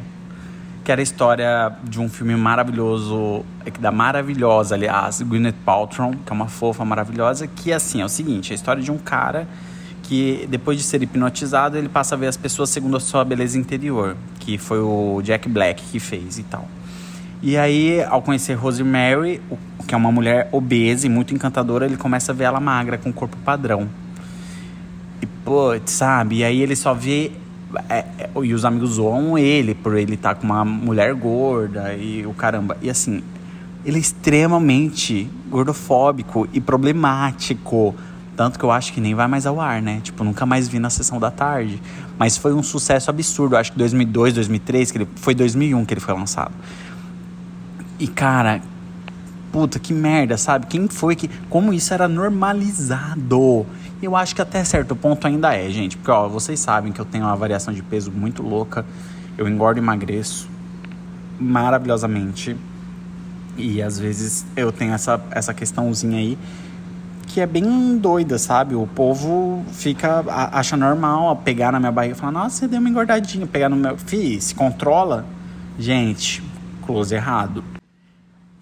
Que 0.86 0.92
era 0.92 1.02
a 1.02 1.04
história 1.04 1.76
de 1.84 2.00
um 2.00 2.08
filme 2.08 2.36
maravilhoso, 2.36 3.44
é 3.66 3.72
da 3.72 3.92
maravilhosa, 3.92 4.76
aliás, 4.76 5.20
Gwyneth 5.20 5.56
Paltrow, 5.66 6.12
que 6.12 6.32
é 6.32 6.34
uma 6.34 6.48
fofa 6.48 6.86
maravilhosa, 6.86 7.48
que 7.48 7.74
assim, 7.74 8.04
é 8.04 8.06
o 8.06 8.10
seguinte, 8.10 8.52
é 8.52 8.54
a 8.54 8.56
história 8.56 8.84
de 8.84 8.92
um 8.92 8.98
cara 9.00 9.48
que 10.04 10.48
depois 10.48 10.78
de 10.78 10.84
ser 10.84 11.02
hipnotizado, 11.02 11.76
ele 11.76 11.90
passa 11.90 12.14
a 12.14 12.18
ver 12.18 12.28
as 12.28 12.38
pessoas 12.38 12.70
segundo 12.70 12.96
a 12.96 13.00
sua 13.00 13.26
beleza 13.26 13.58
interior, 13.58 14.16
que 14.40 14.60
foi 14.60 14.80
o 14.80 15.20
Jack 15.24 15.50
Black 15.50 15.82
que 15.92 16.00
fez 16.00 16.38
e 16.38 16.44
tal. 16.44 16.68
E 17.42 17.58
aí, 17.58 18.04
ao 18.04 18.22
conhecer 18.22 18.54
Rosemary, 18.54 19.42
que 19.88 19.96
é 19.96 19.98
uma 19.98 20.12
mulher 20.12 20.50
obesa 20.52 21.08
e 21.08 21.10
muito 21.10 21.34
encantadora, 21.34 21.88
ele 21.88 21.98
começa 21.98 22.32
a 22.32 22.36
ver 22.36 22.44
ela 22.44 22.60
magra, 22.60 23.00
com 23.00 23.12
corpo 23.12 23.36
padrão. 23.38 23.90
E, 25.20 25.26
putz, 25.26 25.94
sabe? 25.94 26.38
E 26.38 26.44
aí 26.44 26.62
ele 26.62 26.76
só 26.76 26.94
vê 26.94 27.32
é, 27.90 28.06
é, 28.18 28.30
e 28.44 28.54
os 28.54 28.66
amigos 28.66 28.92
zoam 28.92 29.38
ele 29.38 29.74
por 29.74 29.96
ele 29.96 30.16
estar 30.16 30.36
tá 30.36 30.42
com 30.42 30.46
uma 30.46 30.64
mulher 30.66 31.14
gorda 31.14 31.94
e 31.94 32.26
o 32.26 32.34
caramba. 32.34 32.78
E 32.82 32.90
assim, 32.90 33.22
ele 33.86 33.98
é 33.98 34.00
extremamente 34.00 35.30
gordofóbico 35.50 36.48
e 36.52 36.60
problemático. 36.60 37.96
Tanto 38.36 38.60
que 38.60 38.66
eu 38.66 38.72
acho 38.72 38.92
que 38.92 39.00
nem 39.00 39.16
vai 39.16 39.28
mais 39.28 39.46
ao 39.46 39.62
ar, 39.62 39.82
né? 39.82 40.02
Tipo, 40.04 40.24
nunca 40.24 40.46
mais 40.46 40.68
vi 40.68 40.78
na 40.78 40.90
sessão 40.90 41.20
da 41.20 41.32
tarde. 41.32 41.82
Mas 42.18 42.36
foi 42.36 42.54
um 42.54 42.64
sucesso 42.64 43.10
absurdo. 43.10 43.56
Eu 43.56 43.60
acho 43.60 43.72
que 43.72 43.78
2002, 43.78 44.34
2003, 44.34 44.92
que 44.92 44.98
ele, 44.98 45.08
foi 45.16 45.34
2001 45.34 45.86
que 45.86 45.94
ele 45.94 46.02
foi 46.02 46.14
lançado. 46.14 46.52
E, 47.98 48.08
cara, 48.08 48.62
puta, 49.56 49.80
que 49.80 49.94
merda, 49.94 50.38
sabe? 50.38 50.66
Quem 50.66 50.86
foi 50.90 51.16
que. 51.16 51.30
Como 51.50 51.74
isso 51.74 51.94
era 51.94 52.10
normalizado? 52.10 53.66
Eu 54.04 54.14
acho 54.14 54.36
que 54.36 54.42
até 54.42 54.62
certo 54.66 54.98
ponto 54.98 55.26
ainda 55.26 55.56
é, 55.56 55.70
gente. 55.70 55.96
Porque, 55.96 56.12
ó, 56.12 56.28
vocês 56.28 56.60
sabem 56.60 56.92
que 56.92 57.00
eu 57.00 57.06
tenho 57.06 57.24
uma 57.24 57.38
variação 57.38 57.74
de 57.74 57.82
peso 57.82 58.12
muito 58.12 58.44
louca. 58.44 58.86
Eu 59.38 59.48
engordo 59.48 59.80
e 59.80 59.82
emagreço 59.82 60.50
maravilhosamente. 61.40 62.58
E 63.56 63.82
às 63.82 63.98
vezes 63.98 64.46
eu 64.58 64.74
tenho 64.74 64.94
essa, 64.94 65.24
essa 65.32 65.54
questãozinha 65.54 66.18
aí 66.18 66.38
que 67.28 67.40
é 67.40 67.46
bem 67.46 67.98
doida, 67.98 68.38
sabe? 68.38 68.76
O 68.76 68.86
povo 68.86 69.64
fica, 69.72 70.26
acha 70.52 70.76
normal 70.76 71.34
pegar 71.38 71.72
na 71.72 71.80
minha 71.80 71.94
barriga 71.94 72.14
e 72.14 72.18
falar, 72.18 72.34
nossa, 72.34 72.58
você 72.58 72.68
deu 72.68 72.82
uma 72.82 72.90
engordadinha, 72.90 73.48
pegar 73.48 73.70
no 73.70 73.78
meu. 73.78 73.98
Fih, 73.98 74.40
se 74.42 74.54
controla. 74.54 75.26
Gente, 75.80 76.44
close 76.86 77.16
errado. 77.16 77.64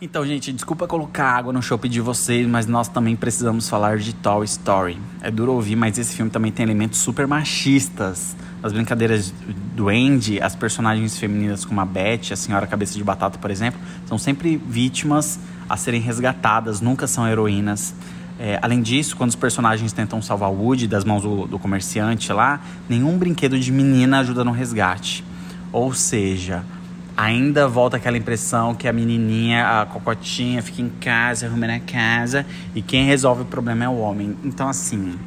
Então, 0.06 0.26
gente, 0.26 0.52
desculpa 0.52 0.86
colocar 0.86 1.30
água 1.30 1.54
no 1.54 1.62
shopping 1.62 1.88
de 1.88 2.02
vocês, 2.02 2.46
mas 2.46 2.68
nós 2.68 2.90
também 2.90 3.16
precisamos 3.16 3.70
falar 3.70 4.00
de 4.00 4.14
Toy 4.14 4.44
Story. 4.44 4.98
É 5.22 5.32
duro 5.32 5.54
ouvir, 5.54 5.78
mas 5.78 5.98
esse 5.98 6.14
filme 6.14 6.30
também 6.30 6.52
tem 6.52 6.62
elementos 6.66 7.00
super 7.00 7.26
machistas. 7.26 8.36
As 8.62 8.74
brincadeiras 8.74 9.34
do 9.74 9.88
Andy, 9.88 10.42
as 10.42 10.58
personagens 10.58 11.18
femininas 11.18 11.64
como 11.64 11.80
a 11.80 11.86
Beth, 11.86 12.34
a 12.34 12.36
Senhora 12.36 12.68
Cabeça 12.68 12.98
de 12.98 13.04
Batata, 13.04 13.40
por 13.40 13.50
exemplo, 13.50 13.80
são 14.06 14.18
sempre 14.18 14.58
vítimas 14.58 15.40
a 15.70 15.78
serem 15.78 16.02
resgatadas, 16.02 16.82
nunca 16.82 17.08
são 17.08 17.26
heroínas. 17.26 17.96
É, 18.38 18.60
além 18.62 18.82
disso, 18.82 19.16
quando 19.16 19.30
os 19.30 19.38
personagens 19.38 19.94
tentam 19.94 20.22
salvar 20.22 20.52
Woody 20.52 20.86
das 20.86 21.06
mãos 21.06 21.24
do, 21.24 21.48
do 21.48 21.58
comerciante 21.58 22.34
lá, 22.34 22.60
nenhum 22.90 23.18
brinquedo 23.18 23.58
de 23.58 23.72
menina 23.72 24.20
ajuda 24.20 24.44
no 24.44 24.52
resgate. 24.52 25.24
Ou 25.72 25.94
seja, 25.94 26.62
ainda 27.16 27.68
volta 27.68 27.98
aquela 27.98 28.18
impressão 28.18 28.74
que 28.74 28.88
a 28.88 28.94
menininha, 28.94 29.82
a 29.82 29.86
cocotinha, 29.86 30.62
fica 30.62 30.82
em 30.82 30.90
casa, 30.90 31.46
arrumando 31.46 31.72
a 31.72 31.80
casa 31.80 32.46
e 32.74 32.82
quem 32.82 33.06
resolve 33.06 33.44
o 33.44 33.46
problema 33.46 33.86
é 33.86 33.90
o 33.90 33.98
homem. 33.98 34.38
Então, 34.44 34.68
assim. 34.68 35.18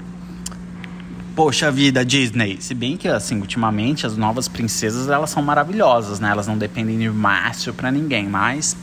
Poxa 1.34 1.70
vida, 1.70 2.04
Disney. 2.04 2.56
Se 2.60 2.74
bem 2.74 2.96
que, 2.96 3.08
assim, 3.08 3.38
ultimamente 3.38 4.06
as 4.06 4.16
novas 4.16 4.48
princesas 4.48 5.08
elas 5.08 5.30
são 5.30 5.42
maravilhosas, 5.42 6.18
né? 6.18 6.30
Elas 6.30 6.46
não 6.46 6.56
dependem 6.56 6.98
de 6.98 7.10
Márcio 7.10 7.74
pra 7.74 7.90
ninguém, 7.90 8.26
mas 8.26 8.76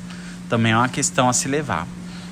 também 0.48 0.72
é 0.72 0.78
uma 0.78 0.90
questão 0.90 1.28
a 1.28 1.34
se 1.34 1.48
levar. 1.48 1.88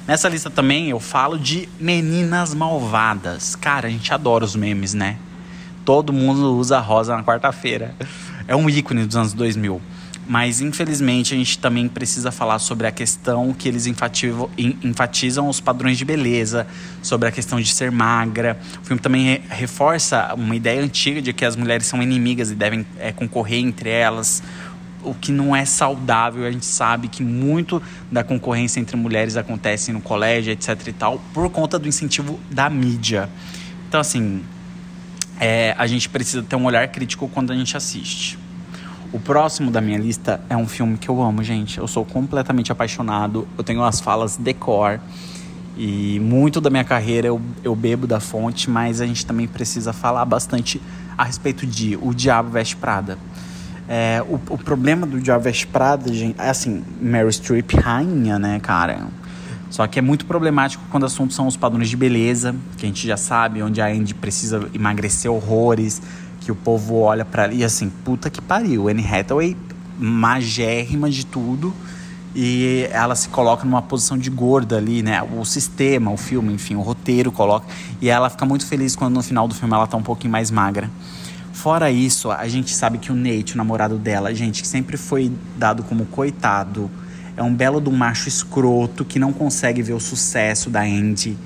Nessa 0.08 0.30
lista 0.30 0.50
também 0.50 0.90
eu 0.90 1.00
falo 1.00 1.40
de 1.40 1.68
meninas 1.80 2.54
malvadas. 2.54 3.56
Cara, 3.56 3.88
a 3.88 3.92
gente 3.92 4.14
adora 4.14 4.44
os 4.44 4.56
memes, 4.56 4.94
né? 4.94 5.18
Todo 5.84 6.14
mundo 6.14 6.56
usa 6.56 6.80
rosa 6.80 7.16
na 7.16 7.24
quarta-feira. 7.24 7.96
É 8.48 8.56
um 8.56 8.70
ícone 8.70 9.06
dos 9.06 9.16
anos 9.16 9.34
2000. 9.34 9.82
Mas 10.28 10.62
infelizmente 10.62 11.34
a 11.34 11.38
gente 11.38 11.58
também 11.58 11.88
precisa 11.88 12.32
falar 12.32 12.60
sobre 12.60 12.88
a 12.88 12.92
questão 12.92 13.54
que 13.54 13.68
eles 13.68 13.86
enfatizam 13.86 15.50
os 15.50 15.60
padrões 15.60 15.98
de 15.98 16.06
beleza, 16.06 16.68
sobre 17.02 17.28
a 17.28 17.32
questão 17.32 17.60
de 17.60 17.74
ser 17.74 17.92
magra. 17.92 18.58
O 18.82 18.86
filme 18.86 19.02
também 19.02 19.42
reforça 19.50 20.34
uma 20.36 20.56
ideia 20.56 20.82
antiga 20.82 21.22
de 21.22 21.34
que 21.34 21.44
as 21.44 21.56
mulheres 21.56 21.88
são 21.88 22.02
inimigas 22.02 22.52
e 22.52 22.56
devem 22.56 22.86
é, 23.00 23.12
concorrer 23.12 23.60
entre 23.60 23.90
elas, 23.90 24.42
o 25.04 25.14
que 25.14 25.32
não 25.32 25.56
é 25.56 25.66
saudável. 25.66 26.46
A 26.46 26.52
gente 26.52 26.66
sabe 26.66 27.08
que 27.08 27.24
muito 27.24 27.82
da 28.12 28.24
concorrência 28.24 28.80
entre 28.80 28.96
mulheres 28.96 29.36
acontece 29.36 29.92
no 29.92 30.02
colégio, 30.02 30.54
etc 30.54 30.88
e 30.88 30.94
tal, 30.94 31.22
por 31.34 31.50
conta 31.50 31.78
do 31.80 31.88
incentivo 31.88 32.40
da 32.50 32.70
mídia. 32.70 33.28
Então, 33.90 34.00
assim, 34.00 34.42
é, 35.40 35.76
a 35.78 35.88
gente 35.88 36.08
precisa 36.08 36.44
ter 36.44 36.56
um 36.56 36.66
olhar 36.66 36.88
crítico 36.88 37.28
quando 37.28 37.52
a 37.52 37.56
gente 37.56 37.76
assiste. 37.76 38.38
O 39.14 39.20
próximo 39.20 39.70
da 39.70 39.82
minha 39.82 39.98
lista 39.98 40.40
é 40.50 40.56
um 40.56 40.66
filme 40.66 40.98
que 40.98 41.10
eu 41.10 41.22
amo, 41.22 41.44
gente. 41.44 41.78
Eu 41.78 41.88
sou 41.88 42.06
completamente 42.06 42.72
apaixonado. 42.72 43.46
Eu 43.58 43.64
tenho 43.64 43.84
as 43.84 44.00
falas 44.00 44.38
decor. 44.38 45.02
E 45.78 46.18
muito 46.22 46.62
da 46.62 46.70
minha 46.70 46.84
carreira 46.84 47.28
eu, 47.28 47.42
eu 47.62 47.76
bebo 47.76 48.08
da 48.08 48.22
fonte, 48.22 48.70
mas 48.70 49.02
a 49.02 49.06
gente 49.06 49.26
também 49.26 49.48
precisa 49.48 49.92
falar 49.92 50.24
bastante 50.24 50.82
a 51.18 51.26
respeito 51.26 51.66
de 51.66 51.98
O 52.02 52.14
Diabo 52.14 52.52
Veste 52.52 52.78
Prada. 52.78 53.18
É, 53.88 54.24
o, 54.30 54.36
o, 54.54 54.58
problema 54.58 55.06
do 55.06 55.20
Diabo 55.20 55.44
Veste 55.44 55.68
Prada, 55.68 56.14
gente, 56.14 56.40
é 56.40 56.50
assim, 56.50 56.82
Mary 57.02 57.34
Streep, 57.34 57.74
rainha, 57.74 58.40
né, 58.40 58.60
cara? 58.62 59.08
Só 59.70 59.88
que 59.88 60.00
é 60.00 60.02
muito 60.02 60.26
problemático 60.26 60.84
quando 60.90 61.06
assuntos 61.06 61.36
são 61.36 61.48
os 61.48 61.58
padrões 61.58 61.90
de 61.90 61.98
beleza, 61.98 62.56
que 62.78 62.86
a 62.86 62.88
gente 62.88 63.06
já 63.06 63.18
sabe, 63.18 63.62
onde 63.64 63.82
a 63.82 63.88
Andy 63.88 64.14
precisa 64.14 64.70
emagrecer 64.74 65.32
horrores, 65.32 66.02
que 66.42 66.52
o 66.52 66.56
povo 66.56 67.00
olha 67.00 67.24
para 67.24 67.44
ali 67.44 67.64
assim, 67.64 67.90
puta 68.04 68.30
que 68.30 68.42
pariu, 68.42 68.90
Anne 68.90 69.06
Hathaway 69.06 69.56
magérrima 69.98 71.10
de 71.10 71.26
tudo 71.26 71.74
e 72.36 72.88
ela 72.92 73.16
se 73.16 73.30
coloca 73.30 73.64
numa 73.66 73.82
posição 73.82 74.18
de 74.18 74.30
gorda 74.30 74.78
ali, 74.78 75.04
né? 75.04 75.22
O 75.22 75.46
sistema, 75.46 76.12
o 76.12 76.18
filme, 76.18 76.54
enfim, 76.54 76.76
o 76.76 76.82
roteiro 76.82 77.32
coloca 77.32 77.68
e 78.02 78.10
ela 78.10 78.30
fica 78.30 78.46
muito 78.46 78.66
feliz 78.66 78.96
quando 78.96 79.16
no 79.16 79.24
final 79.24 79.48
do 79.48 79.54
filme 79.54 79.74
ela 79.74 79.86
tá 79.86 79.98
um 79.98 80.04
pouquinho 80.04 80.32
mais 80.32 80.50
magra. 80.50 80.90
Fora 81.54 81.92
isso, 81.92 82.32
a 82.32 82.48
gente 82.48 82.74
sabe 82.74 82.98
que 82.98 83.12
o 83.12 83.16
Nate, 83.16 83.54
o 83.54 83.58
namorado 83.58 83.98
dela, 83.98 84.34
gente, 84.34 84.62
que 84.62 84.68
sempre 84.68 84.98
foi 84.98 85.32
dado 85.58 85.84
como 85.84 86.06
coitado, 86.06 86.90
é 87.38 87.44
um 87.44 87.54
belo 87.54 87.80
do 87.80 87.92
macho 87.92 88.28
escroto 88.28 89.06
que 89.06 89.20
não 89.20 89.32
consegue 89.32 89.82
ver 89.82 89.94
o 89.94 90.00
sucesso 90.00 90.70
da 90.70 90.82
Andy 90.82 91.38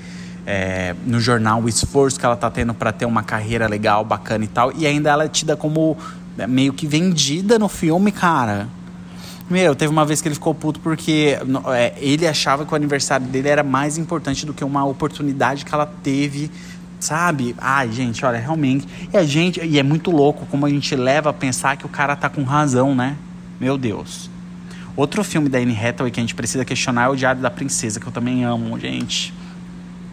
é, 0.45 0.95
no 1.05 1.19
jornal 1.19 1.61
o 1.61 1.67
esforço 1.67 2.19
que 2.19 2.25
ela 2.25 2.35
tá 2.35 2.49
tendo 2.49 2.73
para 2.73 2.91
ter 2.91 3.05
uma 3.05 3.23
carreira 3.23 3.67
legal, 3.67 4.03
bacana 4.05 4.45
e 4.45 4.47
tal. 4.47 4.71
E 4.75 4.85
ainda 4.85 5.09
ela 5.09 5.25
é 5.25 5.27
tida 5.27 5.55
como 5.55 5.97
é, 6.37 6.45
meio 6.45 6.73
que 6.73 6.85
vendida 6.85 7.57
no 7.57 7.67
filme, 7.67 8.11
cara. 8.11 8.67
Meu, 9.49 9.75
teve 9.75 9.91
uma 9.91 10.05
vez 10.05 10.21
que 10.21 10.27
ele 10.27 10.35
ficou 10.35 10.55
puto 10.55 10.79
porque 10.79 11.37
é, 11.73 11.93
ele 11.97 12.27
achava 12.27 12.65
que 12.65 12.73
o 12.73 12.75
aniversário 12.75 13.27
dele 13.27 13.47
era 13.47 13.63
mais 13.63 13.97
importante 13.97 14.45
do 14.45 14.53
que 14.53 14.63
uma 14.63 14.83
oportunidade 14.85 15.63
que 15.63 15.73
ela 15.73 15.85
teve, 15.85 16.49
sabe? 16.99 17.55
Ai, 17.59 17.91
gente, 17.91 18.25
olha, 18.25 18.39
realmente. 18.39 18.87
E 19.13 19.17
a 19.17 19.23
gente, 19.23 19.63
e 19.63 19.77
é 19.77 19.83
muito 19.83 20.09
louco 20.09 20.47
como 20.47 20.65
a 20.65 20.69
gente 20.69 20.95
leva 20.95 21.29
a 21.29 21.33
pensar 21.33 21.77
que 21.77 21.85
o 21.85 21.89
cara 21.89 22.15
tá 22.15 22.27
com 22.27 22.43
razão, 22.43 22.95
né? 22.95 23.15
Meu 23.59 23.77
Deus. 23.77 24.31
Outro 24.97 25.23
filme 25.23 25.47
da 25.47 25.59
Anne 25.59 25.77
Hathaway 25.77 26.11
que 26.11 26.19
a 26.19 26.23
gente 26.23 26.33
precisa 26.33 26.65
questionar 26.65 27.03
é 27.03 27.09
o 27.09 27.15
Diário 27.15 27.41
da 27.41 27.51
Princesa, 27.51 27.99
que 27.99 28.07
eu 28.07 28.11
também 28.11 28.43
amo, 28.43 28.79
gente. 28.79 29.31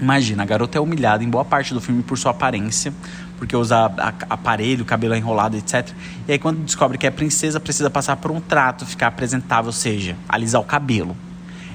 Imagina, 0.01 0.43
a 0.43 0.47
garota 0.47 0.79
é 0.79 0.81
humilhada 0.81 1.23
em 1.23 1.29
boa 1.29 1.45
parte 1.45 1.73
do 1.73 1.81
filme 1.81 2.03
por 2.03 2.19
sua 2.19 2.33
aparência, 2.33 2.93
porque 3.39 3.57
usa 3.57 3.93
aparelho, 4.29 4.85
cabelo 4.85 5.15
enrolado, 5.15 5.57
etc. 5.57 5.91
E 6.27 6.33
aí, 6.33 6.39
quando 6.39 6.65
descobre 6.65 6.99
que 6.99 7.07
é 7.07 7.11
princesa, 7.11 7.59
precisa 7.59 7.91
passar 7.91 8.17
por 8.17 8.31
um 8.31 8.41
trato, 8.41 8.87
ficar 8.87 9.09
apresentável, 9.09 9.67
ou 9.67 9.73
seja, 9.73 10.17
alisar 10.29 10.61
o 10.61 10.65
cabelo. 10.65 11.17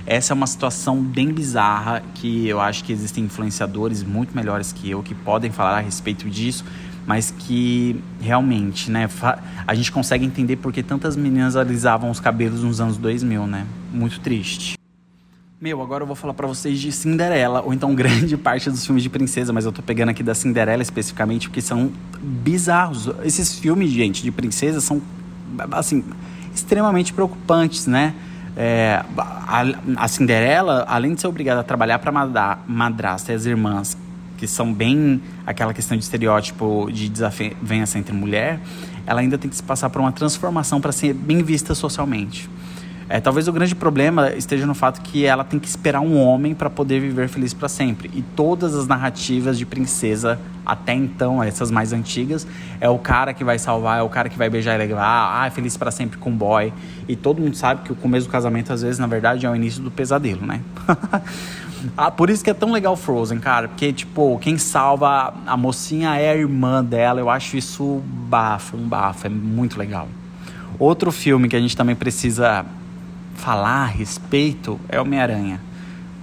Essa 0.05 0.31
é 0.31 0.35
uma 0.35 0.47
situação 0.47 1.03
bem 1.03 1.33
bizarra 1.33 2.01
que 2.15 2.47
eu 2.47 2.61
acho 2.61 2.83
que 2.85 2.93
existem 2.93 3.25
influenciadores 3.25 4.03
muito 4.03 4.33
melhores 4.33 4.71
que 4.71 4.89
eu 4.89 5.03
que 5.03 5.13
podem 5.13 5.51
falar 5.51 5.79
a 5.79 5.81
respeito 5.81 6.29
disso, 6.29 6.63
mas 7.05 7.29
que 7.29 8.01
realmente, 8.21 8.89
né, 8.89 9.09
a 9.67 9.75
gente 9.75 9.91
consegue 9.91 10.25
entender 10.25 10.55
porque 10.55 10.81
tantas 10.81 11.17
meninas 11.17 11.57
alisavam 11.57 12.09
os 12.09 12.21
cabelos 12.21 12.63
nos 12.63 12.79
anos 12.79 12.95
2000, 12.95 13.45
né? 13.47 13.65
Muito 13.93 14.21
triste. 14.21 14.76
Meu, 15.59 15.81
agora 15.81 16.03
eu 16.03 16.07
vou 16.07 16.15
falar 16.15 16.35
para 16.35 16.45
vocês 16.45 16.79
de 16.79 16.91
Cinderela, 16.91 17.63
ou 17.63 17.73
então 17.73 17.95
grande 17.95 18.37
parte 18.37 18.69
dos 18.69 18.85
filmes 18.85 19.01
de 19.01 19.09
princesa, 19.09 19.51
mas 19.51 19.65
eu 19.65 19.71
tô 19.71 19.81
pegando 19.81 20.09
aqui 20.09 20.21
da 20.21 20.35
Cinderela 20.35 20.83
especificamente 20.83 21.49
porque 21.49 21.61
são 21.61 21.91
bizarros. 22.21 23.09
Esses 23.23 23.57
filmes, 23.57 23.89
gente, 23.89 24.21
de 24.21 24.29
princesa 24.29 24.79
são, 24.79 25.01
assim, 25.71 26.03
extremamente 26.53 27.11
preocupantes, 27.11 27.87
né? 27.87 28.13
É, 28.55 29.03
a, 29.17 29.63
a, 29.95 30.07
Cinderela, 30.07 30.85
além 30.87 31.15
de 31.15 31.21
ser 31.21 31.27
obrigada 31.27 31.61
a 31.61 31.63
trabalhar 31.63 31.97
para 31.97 32.11
madrasta 32.67 33.31
e 33.31 33.35
as 33.35 33.47
irmãs, 33.47 33.97
que 34.37 34.45
são 34.45 34.71
bem 34.71 35.19
aquela 35.43 35.73
questão 35.73 35.97
de 35.97 36.03
estereótipo 36.03 36.87
de 36.91 37.09
desavença 37.09 37.97
entre 37.97 38.13
mulher, 38.13 38.59
ela 39.07 39.21
ainda 39.21 39.39
tem 39.39 39.49
que 39.49 39.55
se 39.55 39.63
passar 39.63 39.89
por 39.89 40.01
uma 40.01 40.11
transformação 40.11 40.79
para 40.79 40.91
ser 40.91 41.15
bem 41.15 41.41
vista 41.41 41.73
socialmente. 41.73 42.47
É, 43.09 43.21
talvez 43.21 43.47
o 43.47 43.53
grande 43.53 43.73
problema 43.73 44.31
esteja 44.31 44.65
no 44.65 44.73
fato 44.73 45.01
que 45.01 45.25
ela 45.25 45.43
tem 45.43 45.59
que 45.59 45.67
esperar 45.67 46.01
um 46.01 46.19
homem 46.19 46.53
para 46.53 46.69
poder 46.69 46.99
viver 46.99 47.29
feliz 47.29 47.53
para 47.53 47.69
sempre. 47.69 48.11
E 48.13 48.21
todas 48.21 48.75
as 48.75 48.85
narrativas 48.85 49.57
de 49.57 49.65
princesa, 49.65 50.37
até 50.65 50.93
então, 50.93 51.41
essas 51.41 51.71
mais 51.71 51.93
antigas, 51.93 52.45
é 52.81 52.89
o 52.89 52.99
cara 52.99 53.33
que 53.33 53.45
vai 53.45 53.57
salvar, 53.57 53.99
é 53.99 54.01
o 54.01 54.09
cara 54.09 54.27
que 54.27 54.37
vai 54.37 54.49
beijar 54.49 54.75
e 54.75 54.77
levar, 54.77 55.41
ah, 55.41 55.47
é 55.47 55.49
feliz 55.49 55.77
para 55.77 55.89
sempre 55.89 56.17
com 56.17 56.31
o 56.31 56.33
boy. 56.33 56.73
E 57.07 57.15
todo 57.15 57.41
mundo 57.41 57.55
sabe 57.55 57.83
que 57.83 57.93
o 57.93 57.95
começo 57.95 58.27
do 58.27 58.31
casamento, 58.31 58.73
às 58.73 58.81
vezes, 58.81 58.99
na 58.99 59.07
verdade, 59.07 59.45
é 59.45 59.49
o 59.49 59.55
início 59.55 59.81
do 59.81 59.89
pesadelo, 59.89 60.45
né? 60.45 60.59
ah, 61.95 62.11
por 62.11 62.29
isso 62.29 62.43
que 62.43 62.49
é 62.49 62.53
tão 62.53 62.73
legal 62.73 62.97
Frozen, 62.97 63.39
cara. 63.39 63.69
Porque, 63.69 63.93
tipo, 63.93 64.37
quem 64.39 64.57
salva 64.57 65.33
a 65.45 65.55
mocinha 65.55 66.13
é 66.19 66.31
a 66.31 66.35
irmã 66.35 66.83
dela. 66.83 67.21
Eu 67.21 67.29
acho 67.29 67.55
isso 67.55 68.01
bafo, 68.05 68.75
um 68.75 68.85
bafo. 68.85 69.27
É 69.27 69.29
muito 69.29 69.79
legal. 69.79 70.09
Outro 70.77 71.09
filme 71.09 71.47
que 71.47 71.55
a 71.55 71.59
gente 71.59 71.75
também 71.75 71.95
precisa 71.95 72.65
falar 73.37 73.83
a 73.83 73.85
respeito 73.85 74.79
é 74.89 74.99
Homem-Aranha. 74.99 75.61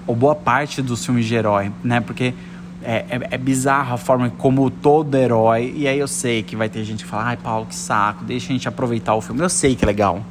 Ou 0.06 0.14
boa 0.14 0.34
parte 0.34 0.82
dos 0.82 1.04
filmes 1.06 1.24
de 1.24 1.34
herói, 1.34 1.72
né? 1.82 2.00
Porque 2.00 2.34
é, 2.82 3.06
é, 3.08 3.28
é 3.30 3.38
bizarra 3.38 3.94
a 3.94 3.96
forma 3.96 4.28
como 4.28 4.68
todo 4.68 5.14
herói. 5.14 5.72
E 5.74 5.88
aí 5.88 5.98
eu 5.98 6.08
sei 6.08 6.42
que 6.42 6.54
vai 6.54 6.68
ter 6.68 6.84
gente 6.84 7.04
que 7.04 7.10
fala, 7.10 7.24
ai, 7.24 7.36
Paulo, 7.36 7.66
que 7.66 7.74
saco, 7.74 8.24
deixa 8.24 8.50
a 8.50 8.52
gente 8.52 8.68
aproveitar 8.68 9.14
o 9.14 9.22
filme. 9.22 9.40
Eu 9.40 9.48
sei 9.48 9.74
que 9.74 9.84
é 9.84 9.86
legal. 9.86 10.22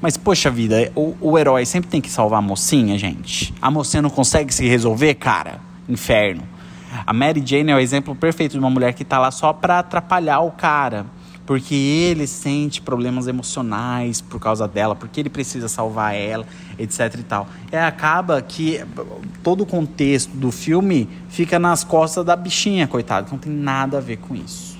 Mas, 0.00 0.16
poxa 0.16 0.50
vida, 0.50 0.92
o, 0.94 1.16
o 1.20 1.38
herói 1.38 1.66
sempre 1.66 1.90
tem 1.90 2.00
que 2.00 2.10
salvar 2.10 2.38
a 2.38 2.42
mocinha, 2.42 2.96
gente. 2.96 3.52
A 3.60 3.70
mocinha 3.70 4.00
não 4.00 4.10
consegue 4.10 4.54
se 4.54 4.66
resolver, 4.68 5.14
cara. 5.14 5.58
Inferno. 5.88 6.42
A 7.06 7.12
Mary 7.12 7.42
Jane 7.44 7.70
é 7.70 7.74
o 7.74 7.78
exemplo 7.78 8.14
perfeito 8.14 8.52
de 8.52 8.58
uma 8.58 8.70
mulher 8.70 8.94
que 8.94 9.04
tá 9.04 9.18
lá 9.18 9.30
só 9.30 9.52
pra 9.52 9.80
atrapalhar 9.80 10.40
o 10.40 10.52
cara 10.52 11.06
porque 11.50 11.74
ele 11.74 12.28
sente 12.28 12.80
problemas 12.80 13.26
emocionais 13.26 14.20
por 14.20 14.38
causa 14.38 14.68
dela, 14.68 14.94
porque 14.94 15.18
ele 15.18 15.28
precisa 15.28 15.66
salvar 15.66 16.14
ela, 16.14 16.46
etc 16.78 17.12
e 17.18 17.22
tal. 17.24 17.48
É 17.72 17.82
acaba 17.82 18.40
que 18.40 18.84
todo 19.42 19.62
o 19.62 19.66
contexto 19.66 20.30
do 20.30 20.52
filme 20.52 21.08
fica 21.28 21.58
nas 21.58 21.82
costas 21.82 22.24
da 22.24 22.36
bichinha, 22.36 22.86
coitada, 22.86 23.26
não 23.32 23.36
tem 23.36 23.52
nada 23.52 23.98
a 23.98 24.00
ver 24.00 24.18
com 24.18 24.36
isso. 24.36 24.78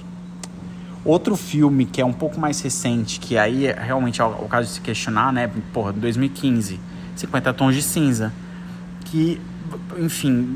Outro 1.05 1.35
filme 1.35 1.87
que 1.87 2.01
é 2.01 2.07
um 2.07 2.13
pouco 2.13 2.39
mais 2.39 2.61
recente, 2.61 3.19
que 3.19 3.37
aí 3.37 3.67
é 3.67 3.73
realmente 3.73 4.21
é 4.21 4.25
o 4.25 4.47
caso 4.47 4.69
de 4.69 4.75
se 4.75 4.81
questionar, 4.81 5.33
né? 5.33 5.51
Porra, 5.73 5.93
2015, 5.93 6.79
50 7.17 7.53
Tons 7.53 7.75
de 7.75 7.83
Cinza, 7.83 8.33
que 9.07 9.41
enfim, 9.99 10.55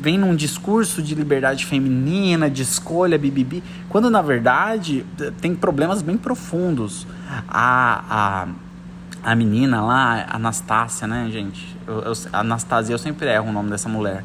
vem, 0.00 0.18
num 0.18 0.34
discurso 0.34 1.02
de 1.02 1.14
liberdade 1.14 1.64
feminina, 1.64 2.48
de 2.50 2.62
escolha, 2.62 3.18
bibibi, 3.18 3.62
quando 3.88 4.10
na 4.10 4.22
verdade 4.22 5.04
tem 5.40 5.54
problemas 5.54 6.02
bem 6.02 6.16
profundos. 6.16 7.06
A, 7.48 8.04
a, 9.22 9.30
a 9.30 9.34
menina 9.34 9.80
lá, 9.80 10.26
Anastácia, 10.30 11.06
né, 11.06 11.28
gente? 11.30 11.76
Eu, 11.86 12.00
eu, 12.00 12.12
Anastasia, 12.32 12.94
eu 12.94 12.98
sempre 12.98 13.28
erro 13.28 13.48
o 13.48 13.52
nome 13.52 13.70
dessa 13.70 13.88
mulher. 13.88 14.24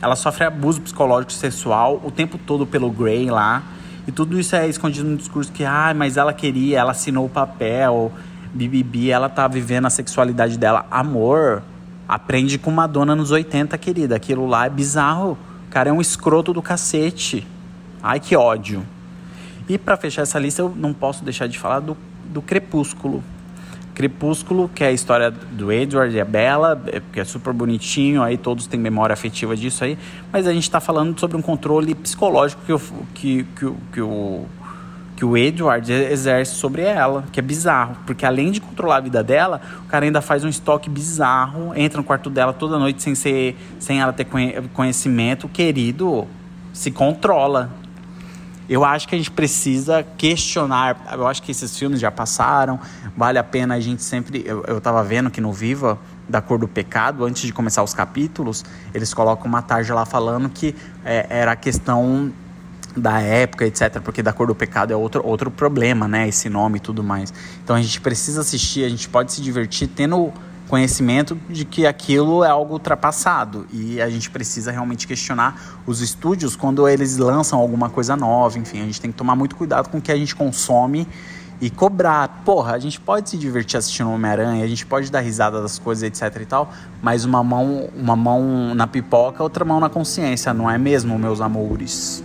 Ela 0.00 0.16
sofre 0.16 0.44
abuso 0.44 0.80
psicológico 0.80 1.32
sexual 1.32 2.00
o 2.04 2.10
tempo 2.10 2.36
todo 2.38 2.66
pelo 2.66 2.90
Grey 2.90 3.30
lá. 3.30 3.62
E 4.06 4.10
tudo 4.10 4.38
isso 4.38 4.56
é 4.56 4.66
escondido 4.66 5.08
no 5.08 5.16
discurso 5.16 5.52
que, 5.52 5.64
ah, 5.64 5.94
mas 5.94 6.16
ela 6.16 6.32
queria, 6.32 6.80
ela 6.80 6.90
assinou 6.90 7.26
o 7.26 7.28
papel, 7.28 8.10
bibibi, 8.52 9.10
ela 9.10 9.28
tá 9.28 9.46
vivendo 9.46 9.86
a 9.86 9.90
sexualidade 9.90 10.58
dela. 10.58 10.84
Amor, 10.90 11.62
Aprende 12.12 12.58
com 12.58 12.70
Madonna 12.70 13.16
nos 13.16 13.30
80, 13.30 13.78
querida. 13.78 14.16
Aquilo 14.16 14.46
lá 14.46 14.66
é 14.66 14.68
bizarro. 14.68 15.38
O 15.66 15.70
cara 15.70 15.88
é 15.88 15.92
um 15.94 15.98
escroto 15.98 16.52
do 16.52 16.60
cacete. 16.60 17.46
Ai, 18.02 18.20
que 18.20 18.36
ódio. 18.36 18.86
E 19.66 19.78
para 19.78 19.96
fechar 19.96 20.20
essa 20.20 20.38
lista, 20.38 20.60
eu 20.60 20.74
não 20.76 20.92
posso 20.92 21.24
deixar 21.24 21.46
de 21.46 21.58
falar 21.58 21.80
do, 21.80 21.96
do 22.26 22.42
Crepúsculo. 22.42 23.24
Crepúsculo, 23.94 24.68
que 24.74 24.84
é 24.84 24.88
a 24.88 24.92
história 24.92 25.30
do 25.30 25.72
Edward 25.72 26.14
e 26.14 26.20
a 26.20 26.24
Bella, 26.26 26.82
é, 26.88 27.00
que 27.00 27.18
é 27.18 27.24
super 27.24 27.54
bonitinho, 27.54 28.22
aí 28.22 28.36
todos 28.36 28.66
têm 28.66 28.78
memória 28.78 29.14
afetiva 29.14 29.56
disso 29.56 29.82
aí, 29.82 29.96
mas 30.30 30.46
a 30.46 30.52
gente 30.52 30.64
está 30.64 30.80
falando 30.80 31.18
sobre 31.18 31.38
um 31.38 31.42
controle 31.42 31.94
psicológico 31.94 32.60
que, 32.66 32.72
o, 32.74 32.80
que, 33.14 33.44
que, 33.56 33.74
que 33.90 34.00
o 34.02 34.44
que 35.22 35.26
o 35.26 35.36
Edward 35.36 35.92
exerce 35.92 36.56
sobre 36.56 36.82
ela, 36.82 37.22
que 37.30 37.38
é 37.38 37.42
bizarro, 37.42 37.96
porque 38.04 38.26
além 38.26 38.50
de 38.50 38.60
controlar 38.60 38.96
a 38.96 39.00
vida 39.00 39.22
dela, 39.22 39.60
o 39.84 39.86
cara 39.86 40.04
ainda 40.04 40.20
faz 40.20 40.42
um 40.42 40.48
estoque 40.48 40.90
bizarro, 40.90 41.72
entra 41.76 41.96
no 41.96 42.02
quarto 42.02 42.28
dela 42.28 42.52
toda 42.52 42.76
noite 42.76 43.00
sem 43.00 43.14
ser, 43.14 43.56
sem 43.78 44.00
ela 44.00 44.12
ter 44.12 44.26
conhecimento, 44.72 45.48
querido, 45.48 46.26
se 46.72 46.90
controla. 46.90 47.70
Eu 48.68 48.84
acho 48.84 49.06
que 49.06 49.14
a 49.14 49.18
gente 49.18 49.30
precisa 49.30 50.04
questionar. 50.18 50.96
Eu 51.12 51.26
acho 51.28 51.40
que 51.40 51.52
esses 51.52 51.78
filmes 51.78 52.00
já 52.00 52.10
passaram. 52.10 52.80
Vale 53.16 53.38
a 53.38 53.44
pena 53.44 53.74
a 53.74 53.80
gente 53.80 54.02
sempre. 54.02 54.42
Eu, 54.44 54.64
eu 54.66 54.80
tava 54.80 55.04
vendo 55.04 55.30
que 55.30 55.40
no 55.40 55.52
Viva, 55.52 55.98
da 56.28 56.40
Cor 56.40 56.58
do 56.58 56.66
Pecado, 56.66 57.24
antes 57.24 57.42
de 57.42 57.52
começar 57.52 57.82
os 57.82 57.94
capítulos, 57.94 58.64
eles 58.92 59.14
colocam 59.14 59.46
uma 59.46 59.62
tarja 59.62 59.94
lá 59.94 60.04
falando 60.04 60.48
que 60.48 60.74
é, 61.04 61.26
era 61.28 61.52
a 61.52 61.56
questão 61.56 62.32
da 62.96 63.20
época, 63.20 63.66
etc. 63.66 64.00
Porque 64.00 64.22
da 64.22 64.32
cor 64.32 64.46
do 64.46 64.54
pecado 64.54 64.92
é 64.92 64.96
outro, 64.96 65.24
outro 65.26 65.50
problema, 65.50 66.06
né? 66.06 66.28
Esse 66.28 66.48
nome 66.48 66.78
e 66.78 66.80
tudo 66.80 67.02
mais. 67.02 67.32
Então 67.62 67.76
a 67.76 67.82
gente 67.82 68.00
precisa 68.00 68.40
assistir, 68.40 68.84
a 68.84 68.88
gente 68.88 69.08
pode 69.08 69.32
se 69.32 69.40
divertir 69.40 69.88
tendo 69.88 70.32
conhecimento 70.72 71.38
de 71.50 71.66
que 71.66 71.86
aquilo 71.86 72.42
é 72.42 72.48
algo 72.48 72.72
ultrapassado 72.72 73.66
e 73.70 74.00
a 74.00 74.08
gente 74.08 74.30
precisa 74.30 74.72
realmente 74.72 75.06
questionar 75.06 75.82
os 75.86 76.00
estúdios 76.00 76.56
quando 76.56 76.88
eles 76.88 77.18
lançam 77.18 77.58
alguma 77.58 77.90
coisa 77.90 78.16
nova, 78.16 78.58
enfim, 78.58 78.80
a 78.80 78.84
gente 78.84 78.98
tem 78.98 79.12
que 79.12 79.16
tomar 79.18 79.36
muito 79.36 79.54
cuidado 79.54 79.90
com 79.90 79.98
o 79.98 80.00
que 80.00 80.10
a 80.10 80.16
gente 80.16 80.34
consome 80.34 81.06
e 81.60 81.68
cobrar. 81.68 82.42
Porra, 82.42 82.72
a 82.72 82.78
gente 82.78 82.98
pode 82.98 83.28
se 83.28 83.36
divertir 83.36 83.76
assistindo 83.76 84.10
Homem-Aranha, 84.10 84.64
a 84.64 84.66
gente 84.66 84.86
pode 84.86 85.12
dar 85.12 85.20
risada 85.20 85.60
das 85.60 85.78
coisas, 85.78 86.04
etc 86.04 86.40
e 86.40 86.46
tal, 86.46 86.72
mas 87.02 87.26
uma 87.26 87.44
mão, 87.44 87.90
uma 87.94 88.16
mão 88.16 88.74
na 88.74 88.86
pipoca, 88.86 89.42
outra 89.42 89.66
mão 89.66 89.78
na 89.78 89.90
consciência, 89.90 90.54
não 90.54 90.70
é 90.70 90.78
mesmo, 90.78 91.18
meus 91.18 91.42
amores? 91.42 92.24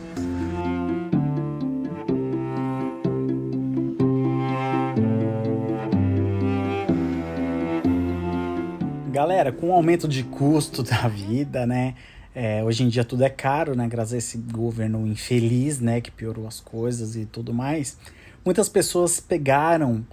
Galera, 9.38 9.52
com 9.52 9.70
o 9.70 9.72
aumento 9.72 10.08
de 10.08 10.24
custo 10.24 10.82
da 10.82 11.08
vida, 11.08 11.64
né? 11.68 11.94
É, 12.34 12.64
hoje 12.64 12.84
em 12.84 12.88
dia 12.88 13.06
tudo 13.06 13.24
é 13.24 13.30
caro, 13.30 13.76
né? 13.76 13.88
Graças 13.88 14.14
a 14.14 14.18
esse 14.18 14.36
governo 14.36 15.06
infeliz, 15.06 15.80
né? 15.80 16.02
Que 16.02 16.10
piorou 16.10 16.48
as 16.48 16.60
coisas 16.60 17.16
e 17.16 17.24
tudo 17.24 17.54
mais. 17.54 18.00
Muitas 18.44 18.68
pessoas 18.68 19.20
pegaram 19.20 20.04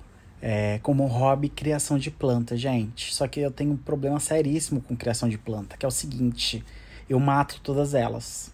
é, 0.43 0.79
como 0.83 1.07
hobby 1.07 1.49
criação 1.49 1.97
de 1.97 2.11
planta, 2.11 2.55
gente. 2.55 3.15
Só 3.15 3.27
que 3.27 3.41
eu 3.41 3.51
tenho 3.51 3.73
um 3.73 3.79
problema 3.79 4.21
seríssimo 4.21 4.83
com 4.83 4.95
criação 4.95 5.27
de 5.27 5.39
planta, 5.39 5.75
que 5.75 5.87
é 5.87 5.89
o 5.89 5.91
seguinte: 5.91 6.63
eu 7.09 7.19
mato 7.19 7.63
todas 7.63 7.95
elas. 7.95 8.53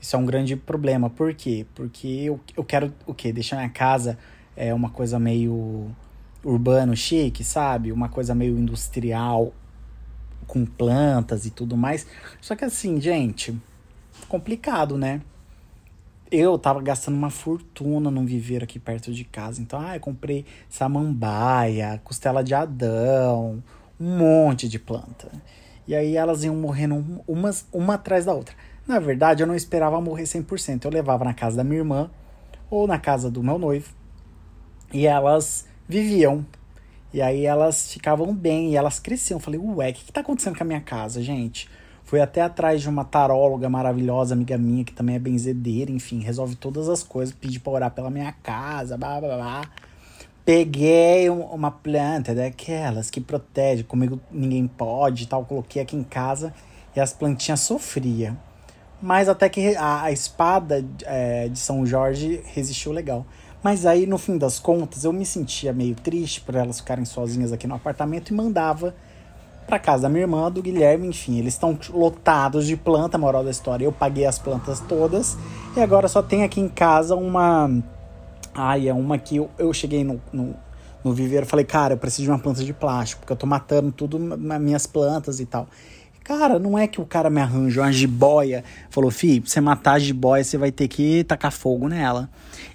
Isso 0.00 0.14
é 0.14 0.18
um 0.20 0.24
grande 0.24 0.54
problema. 0.54 1.10
Por 1.10 1.34
quê? 1.34 1.66
Porque 1.74 2.06
eu, 2.06 2.38
eu 2.56 2.62
quero 2.62 2.94
o 3.04 3.12
quê? 3.12 3.32
Deixar 3.32 3.56
minha 3.56 3.68
casa 3.68 4.16
é 4.56 4.72
uma 4.72 4.90
coisa 4.90 5.18
meio 5.18 5.90
urbano 6.44 6.96
chique, 6.96 7.42
sabe? 7.42 7.90
Uma 7.90 8.08
coisa 8.08 8.32
meio 8.32 8.56
industrial, 8.56 9.52
com 10.48 10.66
plantas 10.66 11.46
e 11.46 11.50
tudo 11.50 11.76
mais. 11.76 12.04
Só 12.40 12.56
que 12.56 12.64
assim, 12.64 13.00
gente, 13.00 13.56
complicado, 14.28 14.98
né? 14.98 15.20
Eu 16.30 16.58
tava 16.58 16.82
gastando 16.82 17.14
uma 17.14 17.30
fortuna 17.30 18.10
num 18.10 18.26
viveiro 18.26 18.64
aqui 18.64 18.78
perto 18.78 19.12
de 19.12 19.24
casa. 19.24 19.62
Então, 19.62 19.80
ah, 19.80 19.96
eu 19.96 20.00
comprei 20.00 20.44
samambaia, 20.68 22.00
costela 22.02 22.42
de 22.42 22.52
Adão, 22.52 23.62
um 24.00 24.18
monte 24.18 24.68
de 24.68 24.78
planta. 24.78 25.30
E 25.86 25.94
aí 25.94 26.16
elas 26.16 26.44
iam 26.44 26.54
morrendo 26.54 27.22
umas, 27.26 27.66
uma 27.72 27.94
atrás 27.94 28.24
da 28.26 28.34
outra. 28.34 28.54
Na 28.86 28.98
verdade, 28.98 29.42
eu 29.42 29.46
não 29.46 29.54
esperava 29.54 30.00
morrer 30.00 30.24
100%. 30.24 30.84
Eu 30.84 30.90
levava 30.90 31.24
na 31.24 31.32
casa 31.32 31.58
da 31.58 31.64
minha 31.64 31.78
irmã 31.78 32.10
ou 32.70 32.86
na 32.86 32.98
casa 32.98 33.30
do 33.30 33.42
meu 33.42 33.58
noivo. 33.58 33.90
E 34.92 35.06
elas 35.06 35.66
viviam 35.88 36.44
e 37.12 37.22
aí 37.22 37.46
elas 37.46 37.92
ficavam 37.92 38.34
bem 38.34 38.70
e 38.70 38.76
elas 38.76 38.98
cresciam. 38.98 39.38
Eu 39.38 39.40
falei, 39.40 39.60
ué, 39.60 39.90
o 39.90 39.92
que, 39.94 40.04
que 40.04 40.12
tá 40.12 40.20
acontecendo 40.20 40.56
com 40.56 40.62
a 40.62 40.66
minha 40.66 40.80
casa, 40.80 41.22
gente? 41.22 41.68
Fui 42.04 42.20
até 42.20 42.40
atrás 42.40 42.80
de 42.80 42.88
uma 42.88 43.04
taróloga 43.04 43.68
maravilhosa, 43.68 44.34
amiga 44.34 44.56
minha, 44.56 44.82
que 44.84 44.92
também 44.94 45.16
é 45.16 45.18
benzedeira, 45.18 45.90
enfim, 45.90 46.20
resolve 46.20 46.56
todas 46.56 46.88
as 46.88 47.02
coisas, 47.02 47.34
pedi 47.34 47.60
pra 47.60 47.72
orar 47.72 47.90
pela 47.90 48.10
minha 48.10 48.32
casa, 48.32 48.96
blá 48.96 49.20
blá 49.20 49.36
blá. 49.36 49.62
Peguei 50.42 51.28
uma 51.28 51.70
planta 51.70 52.34
daquelas 52.34 53.10
que 53.10 53.20
protege, 53.20 53.84
comigo 53.84 54.18
ninguém 54.30 54.66
pode 54.66 55.24
e 55.24 55.26
tal. 55.26 55.44
Coloquei 55.44 55.82
aqui 55.82 55.94
em 55.94 56.02
casa 56.02 56.54
e 56.96 57.00
as 57.00 57.12
plantinhas 57.12 57.60
sofriam. 57.60 58.34
Mas 59.00 59.28
até 59.28 59.48
que 59.50 59.76
a, 59.76 60.04
a 60.04 60.10
espada 60.10 60.82
é, 61.04 61.48
de 61.48 61.58
São 61.58 61.84
Jorge 61.84 62.42
resistiu 62.46 62.92
legal. 62.92 63.26
Mas 63.62 63.84
aí, 63.84 64.06
no 64.06 64.18
fim 64.18 64.38
das 64.38 64.58
contas, 64.58 65.04
eu 65.04 65.12
me 65.12 65.26
sentia 65.26 65.72
meio 65.72 65.94
triste 65.94 66.40
por 66.40 66.54
elas 66.54 66.78
ficarem 66.78 67.04
sozinhas 67.04 67.52
aqui 67.52 67.66
no 67.66 67.74
apartamento 67.74 68.30
e 68.30 68.34
mandava 68.34 68.94
para 69.66 69.78
casa 69.78 70.04
da 70.04 70.08
minha 70.08 70.22
irmã, 70.22 70.50
do 70.50 70.62
Guilherme, 70.62 71.06
enfim, 71.08 71.38
eles 71.38 71.52
estão 71.52 71.78
lotados 71.90 72.66
de 72.66 72.74
planta, 72.74 73.18
moral 73.18 73.44
da 73.44 73.50
história. 73.50 73.84
Eu 73.84 73.92
paguei 73.92 74.24
as 74.24 74.38
plantas 74.38 74.80
todas 74.80 75.36
e 75.76 75.80
agora 75.80 76.08
só 76.08 76.22
tem 76.22 76.42
aqui 76.42 76.58
em 76.60 76.68
casa 76.68 77.14
uma. 77.14 77.70
Ai, 78.54 78.88
é 78.88 78.94
uma 78.94 79.18
que 79.18 79.36
eu, 79.36 79.50
eu 79.58 79.72
cheguei 79.74 80.02
no, 80.02 80.20
no, 80.32 80.56
no 81.04 81.12
viveiro 81.12 81.44
e 81.44 81.48
falei, 81.48 81.66
cara, 81.66 81.94
eu 81.94 81.98
preciso 81.98 82.22
de 82.22 82.30
uma 82.30 82.38
planta 82.38 82.64
de 82.64 82.72
plástico, 82.72 83.20
porque 83.20 83.32
eu 83.32 83.36
tô 83.36 83.46
matando 83.46 83.92
tudo 83.92 84.18
minhas 84.18 84.86
plantas 84.86 85.38
e 85.38 85.44
tal. 85.44 85.68
Cara, 86.28 86.58
não 86.58 86.76
é 86.76 86.86
que 86.86 87.00
o 87.00 87.06
cara 87.06 87.30
me 87.30 87.40
arranja 87.40 87.80
uma 87.80 87.90
jiboia. 87.90 88.62
Falou, 88.90 89.10
fi, 89.10 89.40
pra 89.40 89.48
você 89.48 89.62
matar 89.62 89.92
a 89.92 89.98
jiboia, 89.98 90.44
você 90.44 90.58
vai 90.58 90.70
ter 90.70 90.86
que 90.86 91.24
tacar 91.24 91.50
fogo 91.50 91.88
nela. 91.88 92.28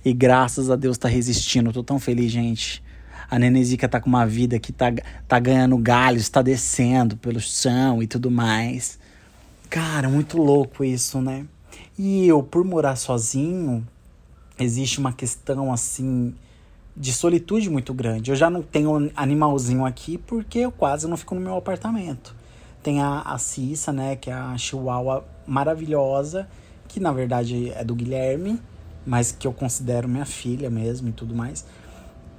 E 0.04 0.12
graças 0.12 0.72
a 0.72 0.76
Deus 0.76 0.98
tá 0.98 1.08
resistindo. 1.08 1.72
tô 1.72 1.84
tão 1.84 2.00
feliz, 2.00 2.32
gente. 2.32 2.84
A 3.30 3.38
Nenezica 3.38 3.88
tá 3.88 4.02
com 4.02 4.10
uma 4.10 4.26
vida 4.26 4.58
que 4.58 4.74
tá, 4.74 4.92
tá 5.28 5.38
ganhando 5.38 5.78
galhos, 5.78 6.30
tá 6.30 6.42
descendo 6.42 7.16
pelo 7.16 7.40
chão 7.40 8.02
e 8.02 8.08
tudo 8.08 8.32
mais. 8.32 8.98
Cara, 9.70 10.10
muito 10.10 10.40
louco 10.40 10.84
isso, 10.84 11.22
né? 11.22 11.46
E 11.96 12.28
eu, 12.28 12.42
por 12.42 12.66
morar 12.66 12.96
sozinho, 12.96 13.88
existe 14.60 14.98
uma 14.98 15.14
questão 15.14 15.72
assim 15.72 16.34
de 16.98 17.14
solitude 17.14 17.70
muito 17.70 17.94
grande. 17.94 18.32
Eu 18.32 18.36
já 18.36 18.50
não 18.50 18.64
tenho 18.64 19.12
animalzinho 19.16 19.86
aqui 19.86 20.18
porque 20.18 20.58
eu 20.58 20.72
quase 20.72 21.08
não 21.08 21.18
fico 21.18 21.36
no 21.36 21.42
meu 21.42 21.56
apartamento. 21.56 22.42
Tem 22.84 23.02
a, 23.02 23.22
a 23.22 23.38
Cissa, 23.38 23.94
né, 23.94 24.18
que 24.18 24.30
é 24.30 24.34
a 24.34 24.58
chihuahua 24.58 25.24
maravilhosa, 25.48 26.48
que 26.90 27.00
na 27.00 27.14
verdade 27.14 27.72
é 27.72 27.82
do 27.82 27.96
Guilherme, 27.96 28.60
mas 29.06 29.32
que 29.32 29.48
eu 29.48 29.54
considero 29.54 30.08
minha 30.08 30.26
filha 30.26 30.70
mesmo 30.70 31.08
e 31.08 31.12
tudo 31.14 31.34
mais. 31.34 31.66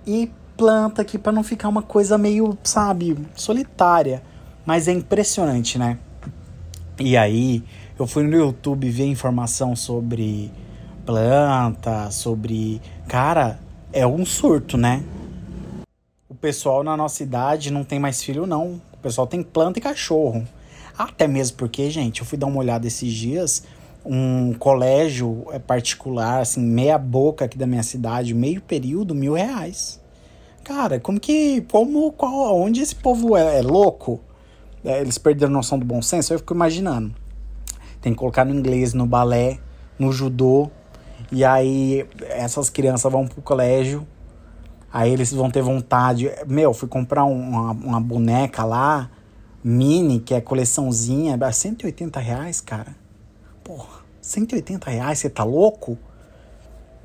E 0.06 0.30
planta 0.54 1.00
aqui 1.00 1.16
para 1.16 1.32
não 1.32 1.42
ficar 1.42 1.70
uma 1.70 1.82
coisa 1.82 2.18
meio, 2.18 2.58
sabe, 2.62 3.16
solitária. 3.34 4.22
Mas 4.66 4.86
é 4.86 4.92
impressionante, 4.92 5.78
né? 5.78 5.98
E 7.00 7.16
aí, 7.16 7.64
eu 7.98 8.06
fui 8.06 8.22
no 8.22 8.36
YouTube 8.36 8.88
ver 8.90 9.06
informação 9.06 9.74
sobre 9.74 10.52
planta, 11.06 12.10
sobre. 12.10 12.82
Cara, 13.08 13.58
é 13.92 14.06
um 14.06 14.26
surto, 14.26 14.76
né? 14.76 15.02
O 16.28 16.34
pessoal 16.34 16.84
na 16.84 16.96
nossa 16.96 17.22
idade 17.22 17.70
não 17.70 17.82
tem 17.82 17.98
mais 17.98 18.22
filho, 18.22 18.46
não 18.46 18.80
pessoal 19.04 19.26
tem 19.26 19.42
planta 19.42 19.78
e 19.78 19.82
cachorro. 19.82 20.46
Até 20.96 21.28
mesmo 21.28 21.58
porque, 21.58 21.90
gente, 21.90 22.20
eu 22.20 22.26
fui 22.26 22.38
dar 22.38 22.46
uma 22.46 22.58
olhada 22.58 22.86
esses 22.86 23.12
dias, 23.12 23.64
um 24.04 24.54
colégio 24.54 25.44
é 25.52 25.58
particular, 25.58 26.40
assim, 26.40 26.60
meia 26.60 26.96
boca 26.96 27.44
aqui 27.44 27.58
da 27.58 27.66
minha 27.66 27.82
cidade, 27.82 28.32
meio 28.32 28.62
período, 28.62 29.14
mil 29.14 29.34
reais. 29.34 30.00
Cara, 30.62 30.98
como 30.98 31.20
que. 31.20 31.60
Como. 31.70 32.10
Qual, 32.12 32.58
onde 32.58 32.80
esse 32.80 32.94
povo 32.94 33.36
é, 33.36 33.58
é 33.58 33.62
louco? 33.62 34.20
É, 34.82 35.00
eles 35.00 35.18
perderam 35.18 35.52
noção 35.52 35.78
do 35.78 35.84
bom 35.84 36.00
senso? 36.00 36.32
Eu 36.32 36.38
fico 36.38 36.54
imaginando. 36.54 37.14
Tem 38.00 38.12
que 38.12 38.18
colocar 38.18 38.44
no 38.44 38.54
inglês, 38.54 38.94
no 38.94 39.06
balé, 39.06 39.58
no 39.98 40.10
judô. 40.10 40.70
E 41.30 41.44
aí 41.44 42.06
essas 42.22 42.70
crianças 42.70 43.10
vão 43.10 43.26
pro 43.26 43.42
colégio 43.42 44.06
Aí 44.94 45.10
eles 45.10 45.32
vão 45.32 45.50
ter 45.50 45.60
vontade. 45.60 46.30
Meu, 46.46 46.72
fui 46.72 46.88
comprar 46.88 47.24
uma, 47.24 47.72
uma 47.72 48.00
boneca 48.00 48.62
lá, 48.62 49.10
mini, 49.62 50.20
que 50.20 50.32
é 50.32 50.40
coleçãozinha, 50.40 51.36
é 51.36 51.52
180 51.52 52.20
reais, 52.20 52.60
cara. 52.60 52.94
Porra, 53.64 54.04
180 54.20 54.88
reais, 54.88 55.18
você 55.18 55.28
tá 55.28 55.42
louco? 55.42 55.98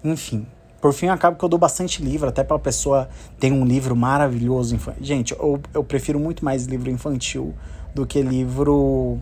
Enfim, 0.03 0.45
por 0.79 0.93
fim, 0.93 1.07
acaba 1.07 1.35
que 1.35 1.43
eu 1.43 1.49
dou 1.49 1.57
bastante 1.57 2.03
livro, 2.03 2.29
até 2.29 2.43
pra 2.43 2.59
pessoa 2.59 3.09
ter 3.39 3.51
um 3.51 3.65
livro 3.65 3.95
maravilhoso. 3.95 4.77
Gente, 5.01 5.33
eu, 5.33 5.59
eu 5.73 5.83
prefiro 5.83 6.19
muito 6.19 6.45
mais 6.45 6.67
livro 6.67 6.91
infantil 6.91 7.55
do 7.95 8.05
que 8.05 8.21
livro 8.21 9.17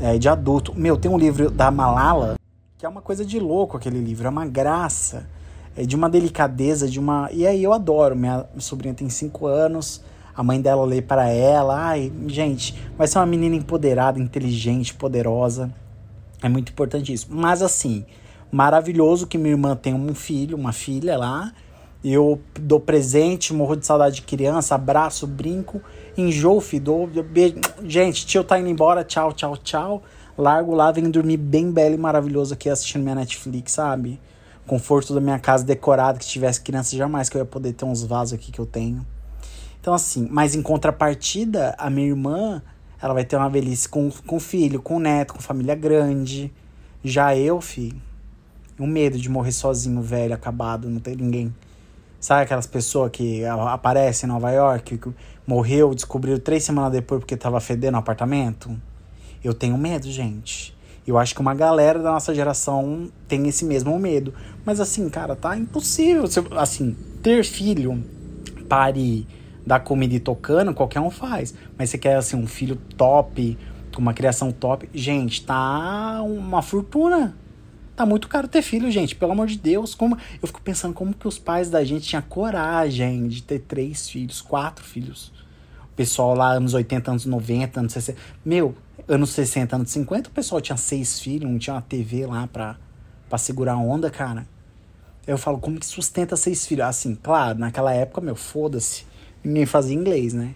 é, 0.00 0.16
de 0.16 0.26
adulto. 0.26 0.72
Meu, 0.74 0.96
tem 0.96 1.10
um 1.10 1.18
livro 1.18 1.50
da 1.50 1.70
Malala, 1.70 2.36
que 2.78 2.86
é 2.86 2.88
uma 2.88 3.02
coisa 3.02 3.26
de 3.26 3.38
louco 3.38 3.76
aquele 3.76 4.00
livro, 4.00 4.26
é 4.26 4.30
uma 4.30 4.46
graça 4.46 5.18
é 5.18 5.35
de 5.84 5.94
uma 5.94 6.08
delicadeza, 6.08 6.88
de 6.88 6.98
uma. 6.98 7.28
E 7.32 7.46
aí 7.46 7.62
eu 7.62 7.72
adoro. 7.72 8.16
Minha 8.16 8.46
sobrinha 8.58 8.94
tem 8.94 9.10
5 9.10 9.46
anos, 9.46 10.02
a 10.34 10.42
mãe 10.42 10.60
dela 10.60 10.84
lê 10.84 11.02
para 11.02 11.28
ela. 11.28 11.78
Ai, 11.78 12.12
gente, 12.26 12.74
vai 12.96 13.06
ser 13.06 13.18
uma 13.18 13.26
menina 13.26 13.56
empoderada, 13.56 14.18
inteligente, 14.18 14.94
poderosa. 14.94 15.70
É 16.42 16.48
muito 16.48 16.70
importante 16.70 17.12
isso. 17.12 17.26
Mas 17.30 17.62
assim, 17.62 18.04
maravilhoso 18.50 19.26
que 19.26 19.36
minha 19.36 19.52
irmã 19.52 19.76
tem 19.76 19.92
um 19.92 20.14
filho, 20.14 20.56
uma 20.56 20.72
filha 20.72 21.18
lá. 21.18 21.52
Eu 22.04 22.40
dou 22.60 22.78
presente, 22.78 23.52
morro 23.52 23.74
de 23.74 23.84
saudade 23.84 24.16
de 24.16 24.22
criança, 24.22 24.76
abraço, 24.76 25.26
brinco, 25.26 25.80
enjoo, 26.16 26.62
dou 26.80 27.06
beijo. 27.06 27.56
Gente, 27.84 28.24
tio 28.24 28.44
tá 28.44 28.60
indo 28.60 28.68
embora, 28.68 29.02
tchau, 29.02 29.32
tchau, 29.32 29.56
tchau. 29.56 30.02
Largo 30.38 30.74
lá, 30.74 30.92
venho 30.92 31.10
dormir 31.10 31.38
bem 31.38 31.72
belo 31.72 31.94
e 31.94 31.98
maravilhoso 31.98 32.54
aqui 32.54 32.68
assistindo 32.68 33.02
minha 33.02 33.14
Netflix, 33.14 33.72
sabe? 33.72 34.20
Conforto 34.66 35.14
da 35.14 35.20
minha 35.20 35.38
casa 35.38 35.64
decorada, 35.64 36.18
que 36.18 36.26
tivesse 36.26 36.60
criança 36.60 36.96
jamais 36.96 37.28
que 37.28 37.36
eu 37.36 37.40
ia 37.40 37.46
poder 37.46 37.72
ter 37.72 37.84
uns 37.84 38.02
vasos 38.02 38.34
aqui 38.34 38.52
que 38.52 38.58
eu 38.58 38.66
tenho. 38.66 39.06
Então, 39.80 39.94
assim, 39.94 40.28
mas 40.30 40.54
em 40.54 40.62
contrapartida, 40.62 41.74
a 41.78 41.88
minha 41.88 42.08
irmã, 42.08 42.62
ela 43.00 43.14
vai 43.14 43.24
ter 43.24 43.36
uma 43.36 43.48
velhice 43.48 43.88
com, 43.88 44.10
com 44.26 44.40
filho, 44.40 44.82
com 44.82 44.98
neto, 44.98 45.34
com 45.34 45.40
família 45.40 45.74
grande. 45.74 46.52
Já 47.04 47.36
eu, 47.36 47.60
filho, 47.60 48.02
um 48.78 48.86
medo 48.86 49.16
de 49.16 49.28
morrer 49.28 49.52
sozinho, 49.52 50.02
velho, 50.02 50.34
acabado, 50.34 50.90
não 50.90 51.00
ter 51.00 51.16
ninguém. 51.16 51.54
Sabe 52.18 52.42
aquelas 52.42 52.66
pessoas 52.66 53.10
que 53.12 53.44
aparecem 53.44 54.28
em 54.28 54.32
Nova 54.32 54.50
York, 54.50 54.98
que 54.98 55.10
morreu, 55.46 55.94
descobriram 55.94 56.40
três 56.40 56.64
semanas 56.64 56.90
depois 56.90 57.20
porque 57.20 57.36
tava 57.36 57.60
fedendo 57.60 57.92
no 57.92 57.98
apartamento? 57.98 58.76
Eu 59.44 59.54
tenho 59.54 59.78
medo, 59.78 60.10
gente. 60.10 60.75
Eu 61.06 61.16
acho 61.16 61.34
que 61.34 61.40
uma 61.40 61.54
galera 61.54 62.00
da 62.02 62.10
nossa 62.10 62.34
geração 62.34 63.08
tem 63.28 63.46
esse 63.46 63.64
mesmo 63.64 63.96
medo. 63.98 64.34
Mas 64.64 64.80
assim, 64.80 65.08
cara, 65.08 65.36
tá 65.36 65.56
impossível. 65.56 66.24
Assim, 66.56 66.96
ter 67.22 67.44
filho, 67.44 68.02
pare, 68.68 69.26
dar 69.64 69.80
comida 69.80 70.14
e 70.14 70.20
tocando, 70.20 70.74
qualquer 70.74 71.00
um 71.00 71.10
faz. 71.10 71.54
Mas 71.78 71.90
você 71.90 71.98
quer, 71.98 72.16
assim, 72.16 72.36
um 72.36 72.46
filho 72.46 72.76
top, 72.96 73.56
com 73.94 74.02
uma 74.02 74.12
criação 74.12 74.50
top. 74.50 74.88
Gente, 74.92 75.44
tá 75.44 76.22
uma 76.22 76.60
fortuna. 76.60 77.36
Tá 77.94 78.04
muito 78.04 78.28
caro 78.28 78.48
ter 78.48 78.60
filho, 78.60 78.90
gente. 78.90 79.14
Pelo 79.14 79.32
amor 79.32 79.46
de 79.46 79.56
Deus. 79.56 79.94
Como... 79.94 80.18
Eu 80.42 80.46
fico 80.46 80.60
pensando 80.60 80.92
como 80.92 81.14
que 81.14 81.26
os 81.26 81.38
pais 81.38 81.70
da 81.70 81.82
gente 81.84 82.06
tinham 82.06 82.22
coragem 82.22 83.26
de 83.28 83.42
ter 83.42 83.60
três 83.60 84.08
filhos, 84.08 84.42
quatro 84.42 84.84
filhos. 84.84 85.32
O 85.84 85.96
pessoal 85.96 86.34
lá, 86.34 86.50
anos 86.50 86.74
80, 86.74 87.10
anos 87.12 87.26
90, 87.26 87.80
anos 87.80 87.92
60. 87.92 88.18
Meu, 88.44 88.74
anos 89.08 89.30
60, 89.30 89.76
anos 89.76 89.90
50, 89.90 90.28
o 90.28 90.32
pessoal 90.32 90.60
tinha 90.60 90.76
seis 90.76 91.20
filhos, 91.20 91.50
não 91.50 91.58
tinha 91.58 91.74
uma 91.74 91.82
TV 91.82 92.26
lá 92.26 92.46
pra, 92.46 92.76
pra 93.28 93.38
segurar 93.38 93.74
a 93.74 93.78
onda, 93.78 94.10
cara. 94.10 94.46
Eu 95.26 95.38
falo, 95.38 95.58
como 95.58 95.78
que 95.78 95.86
sustenta 95.86 96.36
seis 96.36 96.66
filhos? 96.66 96.86
Assim, 96.86 97.14
claro, 97.14 97.58
naquela 97.58 97.92
época, 97.92 98.20
meu, 98.20 98.36
foda-se. 98.36 99.04
Ninguém 99.42 99.66
fazia 99.66 99.94
inglês, 99.94 100.32
né? 100.32 100.54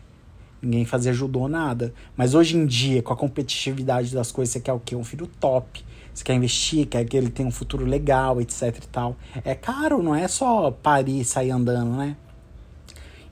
Ninguém 0.62 0.84
fazia 0.84 1.12
judô, 1.12 1.48
nada. 1.48 1.92
Mas 2.16 2.34
hoje 2.34 2.56
em 2.56 2.66
dia, 2.66 3.02
com 3.02 3.12
a 3.12 3.16
competitividade 3.16 4.14
das 4.14 4.30
coisas, 4.30 4.52
você 4.52 4.60
quer 4.60 4.72
o 4.72 4.80
quê? 4.80 4.94
Um 4.94 5.04
filho 5.04 5.26
top. 5.26 5.84
Você 6.12 6.22
quer 6.22 6.34
investir, 6.34 6.86
quer 6.86 7.04
que 7.04 7.16
ele 7.16 7.30
tenha 7.30 7.48
um 7.48 7.52
futuro 7.52 7.84
legal, 7.84 8.40
etc 8.40 8.76
e 8.76 8.88
tal. 8.88 9.16
É 9.44 9.54
caro, 9.54 10.02
não 10.02 10.14
é 10.14 10.28
só 10.28 10.70
parir 10.70 11.20
e 11.20 11.24
sair 11.24 11.50
andando, 11.50 11.96
né? 11.96 12.16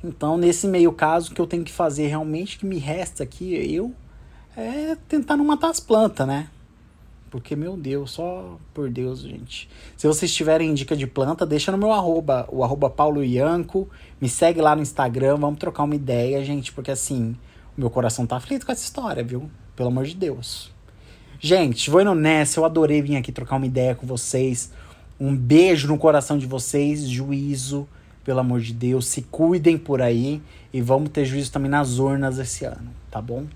Então, 0.03 0.39
nesse 0.39 0.67
meio 0.67 0.93
caso, 0.93 1.35
que 1.35 1.41
eu 1.41 1.47
tenho 1.47 1.65
que 1.65 1.73
fazer 1.73 2.07
realmente, 2.07 2.59
que 2.59 2.65
me 2.65 2.79
resta 2.79 3.25
aqui, 3.25 3.53
eu 3.75 3.93
é 4.59 4.97
tentar 5.09 5.37
não 5.37 5.44
matar 5.44 5.71
as 5.71 5.79
plantas, 5.81 6.27
né? 6.27 6.49
Porque, 7.31 7.55
meu 7.55 7.77
Deus, 7.77 8.12
só 8.12 8.59
por 8.73 8.90
Deus, 8.90 9.21
gente. 9.21 9.68
Se 9.97 10.07
vocês 10.07 10.35
tiverem 10.35 10.73
dica 10.73 10.97
de 10.97 11.07
planta, 11.07 11.44
deixa 11.44 11.71
no 11.71 11.79
meu 11.79 11.92
arroba, 11.92 12.49
o 12.51 12.64
arroba 12.64 12.88
Paulo 12.88 13.23
Ianco. 13.23 13.88
Me 14.21 14.29
segue 14.29 14.61
lá 14.61 14.75
no 14.75 14.83
Instagram, 14.83 15.37
vamos 15.37 15.59
trocar 15.59 15.85
uma 15.85 15.94
ideia, 15.94 16.42
gente. 16.44 16.73
Porque 16.73 16.90
assim, 16.90 17.37
o 17.77 17.81
meu 17.81 17.90
coração 17.90 18.27
tá 18.27 18.37
aflito 18.37 18.64
com 18.64 18.73
essa 18.73 18.83
história, 18.83 19.23
viu? 19.23 19.51
Pelo 19.77 19.90
amor 19.90 20.07
de 20.07 20.16
Deus. 20.16 20.73
Gente, 21.38 21.90
vou 21.90 22.01
indo 22.01 22.14
nessa. 22.14 22.59
Eu 22.59 22.64
adorei 22.64 23.03
vir 23.03 23.16
aqui 23.16 23.31
trocar 23.31 23.57
uma 23.57 23.66
ideia 23.66 23.94
com 23.94 24.07
vocês. 24.07 24.73
Um 25.21 25.37
beijo 25.37 25.87
no 25.87 25.99
coração 25.99 26.38
de 26.38 26.47
vocês. 26.47 27.09
Juízo, 27.09 27.87
pelo 28.25 28.40
amor 28.40 28.61
de 28.61 28.73
Deus. 28.73 29.07
Se 29.07 29.23
cuidem 29.23 29.77
por 29.77 30.01
aí. 30.01 30.40
E 30.73 30.81
vamos 30.81 31.11
ter 31.11 31.25
juízo 31.27 31.53
também 31.53 31.71
nas 31.71 31.99
urnas 31.99 32.38
esse 32.38 32.64
ano, 32.64 32.90
tá 33.11 33.21
bom? 33.21 33.47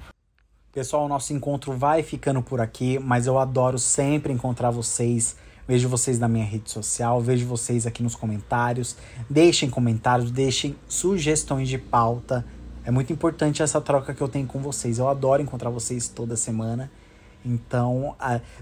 Pessoal, 0.73 1.05
o 1.05 1.09
nosso 1.09 1.35
encontro 1.35 1.77
vai 1.77 2.03
ficando 2.03 2.41
por 2.41 2.59
aqui, 2.59 2.99
mas 2.99 3.27
eu 3.27 3.39
adoro 3.39 3.79
sempre 3.79 4.33
encontrar 4.33 4.71
vocês. 4.71 5.37
Vejo 5.69 5.87
vocês 5.87 6.19
na 6.19 6.27
minha 6.27 6.47
rede 6.47 6.71
social, 6.71 7.21
vejo 7.21 7.47
vocês 7.47 7.87
aqui 7.87 8.03
nos 8.03 8.15
comentários. 8.15 8.97
Deixem 9.29 9.69
comentários, 9.69 10.31
deixem 10.31 10.75
sugestões 10.89 11.69
de 11.69 11.77
pauta. 11.77 12.43
É 12.87 12.91
muito 12.91 13.13
importante 13.13 13.63
essa 13.63 13.83
troca 13.83 14.15
que 14.15 14.23
eu 14.23 14.29
tenho 14.31 14.47
com 14.47 14.61
vocês. 14.61 14.99
Eu 14.99 15.09
adoro 15.09 15.43
encontrar 15.43 15.69
vocês 15.69 16.09
toda 16.09 16.39
semana. 16.39 16.91
Então, 17.45 18.17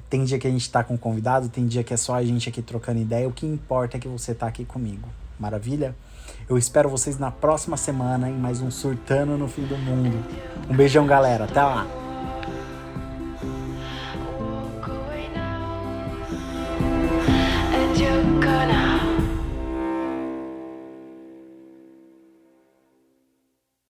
tem 0.08 0.24
dia 0.24 0.36
que 0.36 0.48
a 0.48 0.50
gente 0.50 0.68
tá 0.68 0.82
com 0.82 0.98
convidado, 0.98 1.48
tem 1.48 1.64
dia 1.64 1.84
que 1.84 1.94
é 1.94 1.96
só 1.96 2.16
a 2.16 2.24
gente 2.24 2.48
aqui 2.48 2.60
trocando 2.60 3.00
ideia. 3.00 3.28
O 3.28 3.32
que 3.32 3.46
importa 3.46 3.98
é 3.98 4.00
que 4.00 4.08
você 4.08 4.34
tá 4.34 4.48
aqui 4.48 4.64
comigo. 4.64 5.08
Maravilha? 5.38 5.94
Eu 6.50 6.58
espero 6.58 6.88
vocês 6.88 7.16
na 7.16 7.30
próxima 7.30 7.76
semana 7.76 8.28
em 8.28 8.36
mais 8.36 8.60
um 8.60 8.72
Surtando 8.72 9.38
no 9.38 9.46
Fim 9.46 9.62
do 9.62 9.78
Mundo. 9.78 10.18
Um 10.68 10.74
beijão, 10.74 11.06
galera. 11.06 11.44
Até 11.44 11.62
lá! 11.62 11.86
gonna 18.40 18.89